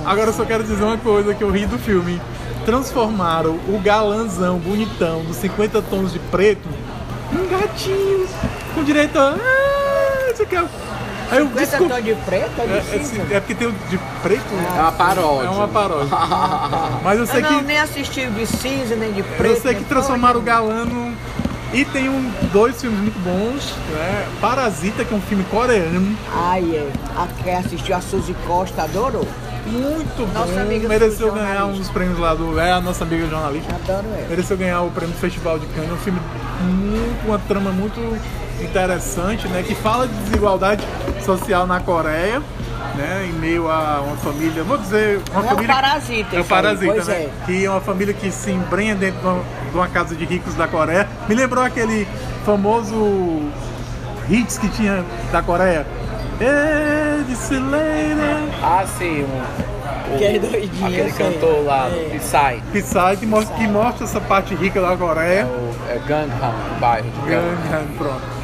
[0.05, 2.21] Agora eu só quero dizer uma coisa que eu ri do filme.
[2.65, 6.67] Transformaram o galanzão bonitão dos 50 tons de preto
[7.31, 8.27] num gatinho.
[8.75, 9.35] Com direito a.
[9.39, 10.65] Ah, isso aqui é.
[11.32, 13.34] Aí eu tom de preto, É, é, é, cinza.
[13.34, 14.43] é porque tem o de preto.
[14.78, 15.47] É uma paródia.
[15.47, 16.09] É uma paródia.
[17.03, 17.65] Mas eu sei Eu não, que.
[17.65, 19.55] nem assisti o de cinza, nem de preto.
[19.55, 21.15] Eu sei que transformaram o galã num...
[21.73, 24.28] E tem um, dois filmes muito bons, né?
[24.39, 26.15] Parasita, que é um filme coreano.
[26.32, 26.89] Ai, é.
[27.17, 29.28] A, quem assistiu a Suzy Costa adorou.
[29.66, 30.59] Muito Nossa bom.
[30.61, 32.59] amiga Mereceu ganhar um dos prêmios lá do.
[32.59, 33.74] É a nossa amiga jornalista.
[33.76, 34.28] Adoro ela.
[34.30, 35.91] Mereceu ganhar o prêmio do Festival de Cannes.
[35.91, 36.20] Um filme
[36.61, 37.28] muito.
[37.28, 37.99] uma trama muito
[38.61, 39.63] interessante, né?
[39.66, 40.84] Que fala de desigualdade
[41.26, 42.41] social na Coreia.
[42.95, 45.74] Né, em meio a uma família, vou dizer, uma É família.
[45.76, 47.13] parasita É um aí, parasita, pois né?
[47.16, 47.30] é.
[47.45, 50.53] Que é uma família que se embrenha dentro de uma, de uma casa de ricos
[50.53, 51.05] da Coreia.
[51.28, 52.07] Me lembrou aquele
[52.45, 53.41] famoso
[54.30, 55.86] hits que tinha da Coreia.
[58.61, 61.25] Ah, sim, o, o- Aquele doidinho, aquele sei.
[61.31, 62.17] cantor lá, É.
[62.19, 62.61] Psy.
[62.81, 65.45] Psy, que mostra, que mostra essa parte rica da É Coreia.
[65.45, 67.55] o é Gangnam, o bairro de Gangnam.
[67.71, 68.36] Gangnam, pronto.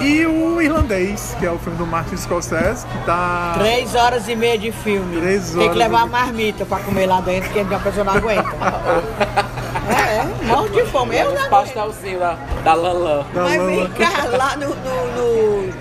[0.00, 3.54] E o Irlandês, que é o filme do Martin Scorsese, que tá.
[3.58, 5.20] Três horas e meia de filme.
[5.20, 8.14] Três Tem horas que levar a marmita pra comer lá dentro, que a pessoa não
[8.14, 8.42] aguenta.
[9.88, 11.16] é, é, morre de fome.
[11.16, 11.50] Eu não aguento.
[11.50, 13.24] pastelzinhos lá da Lanlan.
[13.32, 15.72] da Mas vem cá, lá no, no, no,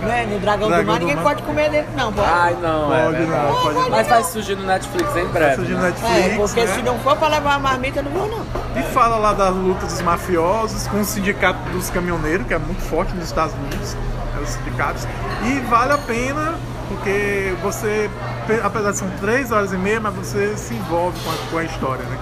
[0.00, 1.22] né, no Dragão, Dragão do Mar, do ninguém Mar.
[1.24, 2.12] pode comer dentro, não.
[2.12, 2.28] Pode.
[2.30, 3.46] Ai, não, é Pode verdade.
[3.46, 3.90] não, pode não.
[3.90, 5.54] Mas vai surgir no Netflix em breve.
[5.56, 5.88] Surgindo no né?
[5.90, 6.74] Netflix, é, porque né?
[6.74, 8.80] se não for pra levar a marmita, eu não vou, não.
[8.80, 12.82] E fala lá das lutas dos mafiosos com o sindicato dos caminhoneiros, que é muito
[12.82, 13.96] forte nos Estados Unidos,
[14.38, 15.06] é, os sindicatos.
[15.44, 16.54] E vale a pena,
[16.88, 18.08] porque você,
[18.46, 21.58] pe- apesar de são três horas e meia, mas você se envolve com a, com
[21.58, 22.16] a história, né?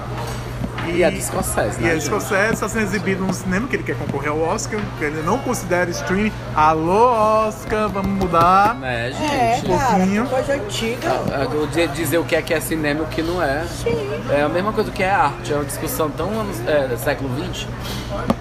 [0.95, 1.91] E é do Scorsese, E né?
[1.91, 2.05] é gente?
[2.07, 5.39] Scorsese está sendo exibido no cinema, que ele quer concorrer ao Oscar, que ele não
[5.39, 6.33] considera streaming.
[6.55, 7.13] Alô,
[7.47, 8.75] Oscar, vamos mudar.
[8.77, 9.69] Né, É, gente?
[9.77, 10.27] cara, pouquinho.
[10.27, 11.09] coisa antiga.
[11.33, 13.65] É, do- de dizer o que é que é cinema e o que não é.
[14.31, 15.53] É a mesma coisa que é arte.
[15.53, 17.67] É uma discussão tão anos, é, do século XX.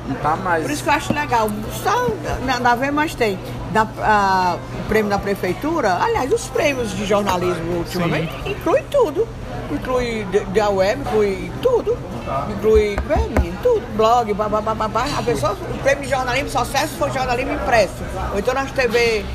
[0.07, 0.63] Não tá mais.
[0.63, 1.49] Por isso que eu acho legal.
[1.83, 2.07] Só
[2.45, 3.37] na, na vez mais tem.
[3.71, 9.27] Da, a- o prêmio da prefeitura, aliás, os prêmios de jornalismo ultimamente inclui tudo.
[9.71, 11.97] Inclui de- da web, inclui tudo.
[12.49, 15.05] Inclui é, menino, tudo, blog, babá, babá.
[15.17, 17.93] A pessoa, o prêmio de jornalismo só serve se for jornalismo impresso.
[18.33, 19.25] Ou então nas TV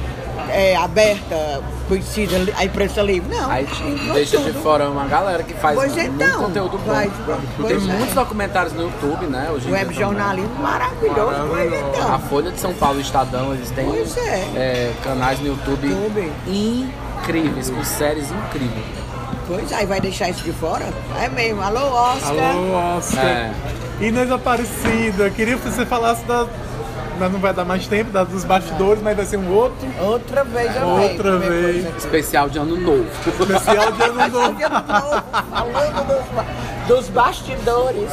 [0.51, 3.35] é, aberta, conhecida, a imprensa livre.
[3.35, 3.51] Não.
[3.51, 3.67] Aí
[4.13, 4.63] deixa de tudo.
[4.63, 6.93] fora uma galera que faz Pois muito então, conteúdo bom.
[6.93, 7.11] vai-
[7.69, 7.79] Tem é.
[7.79, 9.51] muitos documentários no YouTube, né?
[9.55, 11.15] Hoje em Web jornalismo maravilhoso.
[11.15, 11.85] Pois Maravilhoso.
[11.95, 12.15] então.
[12.15, 13.87] A Folha de São Paulo o Estadão, eles têm
[14.19, 14.31] é.
[14.57, 16.33] é, canais no YouTube, YouTube.
[16.47, 19.02] incríveis, com séries incríveis.
[19.47, 20.85] Pois aí vai deixar isso de fora?
[21.21, 21.63] É mesmo.
[21.63, 22.51] Alô, Oscar.
[22.51, 23.25] Alô, Oscar.
[23.25, 23.53] É.
[24.01, 26.47] Inês Aparecida, queria que você falasse da.
[27.19, 30.43] Mas não vai dar mais tempo, da, dos bastidores, mas vai ser um outro Outra
[30.43, 31.87] vez eu Outra vez.
[31.97, 33.07] Especial de Ano Novo.
[33.29, 34.55] especial de ano novo.
[34.55, 38.11] de novo, falando dos, dos bastidores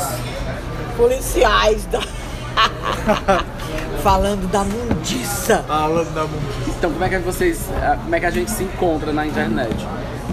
[0.96, 2.02] policiais da...
[4.04, 5.64] falando da mundiça.
[5.68, 6.42] Falando da mundo.
[6.68, 9.76] Então, como é que vocês, ah, como é que a gente se encontra na internet?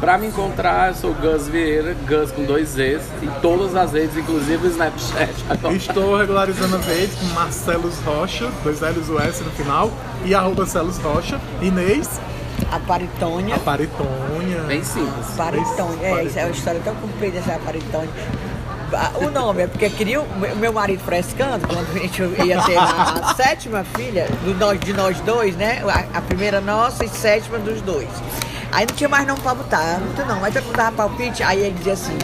[0.00, 4.16] Pra me encontrar, eu sou Gus Vieira, Gus com dois Z's, em todas as redes,
[4.16, 5.32] inclusive o Snapchat.
[5.48, 5.74] Agora.
[5.76, 9.90] Estou regularizando as redes com Marcelos Rocha, dois L's o S no final,
[10.24, 11.40] e arroba Celos Rocha.
[11.62, 12.20] Inês,
[12.70, 13.56] A paritônia.
[13.56, 14.60] a Paritônia.
[14.66, 15.26] Bem simples.
[15.36, 16.06] Paritônia.
[16.06, 18.10] É, isso é uma história tão comprida essa paritônia.
[18.92, 20.26] Ah, O nome é porque queria o
[20.56, 25.18] meu- marido frescando, quando a gente ia ter a, a sétima filha, do de nós
[25.20, 25.82] dois, né?
[25.88, 28.08] A, a primeira nossa e sétima dos dois.
[28.76, 31.70] Aí não tinha mais nome pra botar, muito não, mas mundo dava palpite, aí ele
[31.70, 32.18] dizia assim.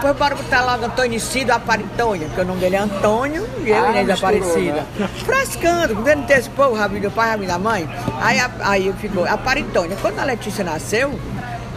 [0.00, 3.90] Pois bora botar logo Antonicido Aparitônia, porque o nome dele é Antônio e eu, Ah,
[3.92, 4.86] Inês misturou, Aparecida.
[4.98, 5.08] né?
[5.24, 7.88] Frescando, vendo ter esse povo, rabinho do pai, rabinho da mãe.
[8.20, 9.96] Aí, a- aí ficou Aparitônia.
[10.02, 11.16] Quando a Letícia nasceu,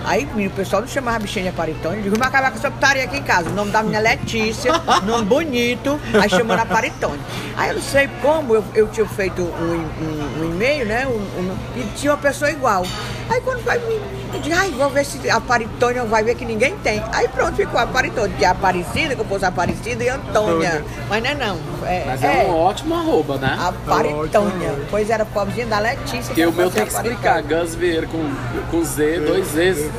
[0.08, 1.97] Aí o pessoal não chamava a bichinha de aparitônia.
[1.97, 3.49] Eu digo, vamos acabar com essa putaria aqui em casa.
[3.49, 4.72] O nome da minha é Letícia,
[5.05, 7.20] nome bonito, aí chamando aparitônia.
[7.58, 11.05] Aí eu não sei como, eu, eu tinha feito um, um- um e-mail, né?
[11.05, 12.84] um- um- e tinha uma pessoa igual.
[13.30, 13.99] Aí quando vai me.
[14.34, 17.01] Eu digo, ai, vou ver se aparitônia vai ver que ninguém tem.
[17.11, 20.69] Aí pronto, ficou aparitônia, que é Aparecida, que eu pus Aparecida e Antônia.
[20.69, 20.86] Antônia.
[21.09, 21.57] Mas não é não.
[21.86, 23.57] É, Mas é, um ótimo arroba, né?
[23.59, 24.69] Aparitônia.
[24.71, 24.86] Ótimo.
[24.89, 26.25] Pois era pobrezinha da Letícia.
[26.25, 27.41] Porque o meu tem que explicar.
[27.41, 28.30] Gus Vieira com,
[28.69, 29.89] com Z, dois Z's.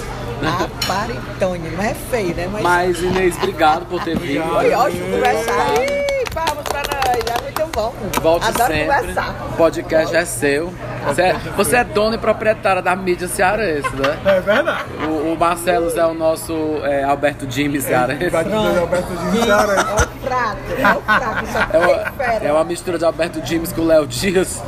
[0.40, 2.48] Aparitônia, mas é feio, né?
[2.52, 4.44] Mas, Mas Inês, obrigado por ter vindo.
[4.44, 6.07] Foi ótimo conversar.
[6.44, 7.94] Palmas pra nós, é muito bom.
[8.20, 8.84] Volte Adoro sempre.
[8.96, 9.34] conversar.
[9.52, 10.72] O podcast é seu.
[11.06, 14.18] Você é, você é dona e proprietária da mídia cearense, né?
[14.26, 14.84] É verdade.
[15.08, 16.52] O, o Marcelo é o nosso
[16.84, 18.28] é, Alberto Jimmy cearense.
[18.28, 19.72] Vai dizer Alberto de Ceará.
[19.72, 22.44] É o fraco, é o fraco, só É uma, fera.
[22.44, 24.60] é uma mistura de Alberto James com o Léo Dias.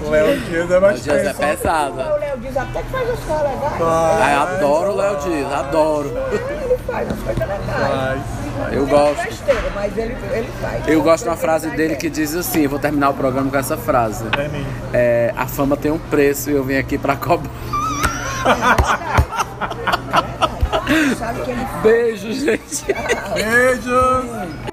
[0.00, 1.62] O Léo Dias é mais Léo Dias é tenso.
[1.62, 2.14] pesada.
[2.14, 3.72] O Léo diz até que faz as coisas legais.
[3.82, 6.08] Ah, eu adoro o Léo Dias, adoro.
[6.32, 7.60] Ele faz as coisas legais.
[7.66, 9.22] Mas, Eu É gosto.
[9.24, 10.88] besteira, mas ele, ele faz.
[10.88, 13.56] Eu gosto de uma frase dele que diz assim, eu vou terminar o programa com
[13.56, 14.24] essa frase.
[14.38, 14.66] é mesmo.
[15.36, 17.50] A fama tem um preço e eu vim aqui pra cobrar.
[21.18, 22.84] Sabe que ele Beijo, gente.
[23.34, 24.65] Beijos!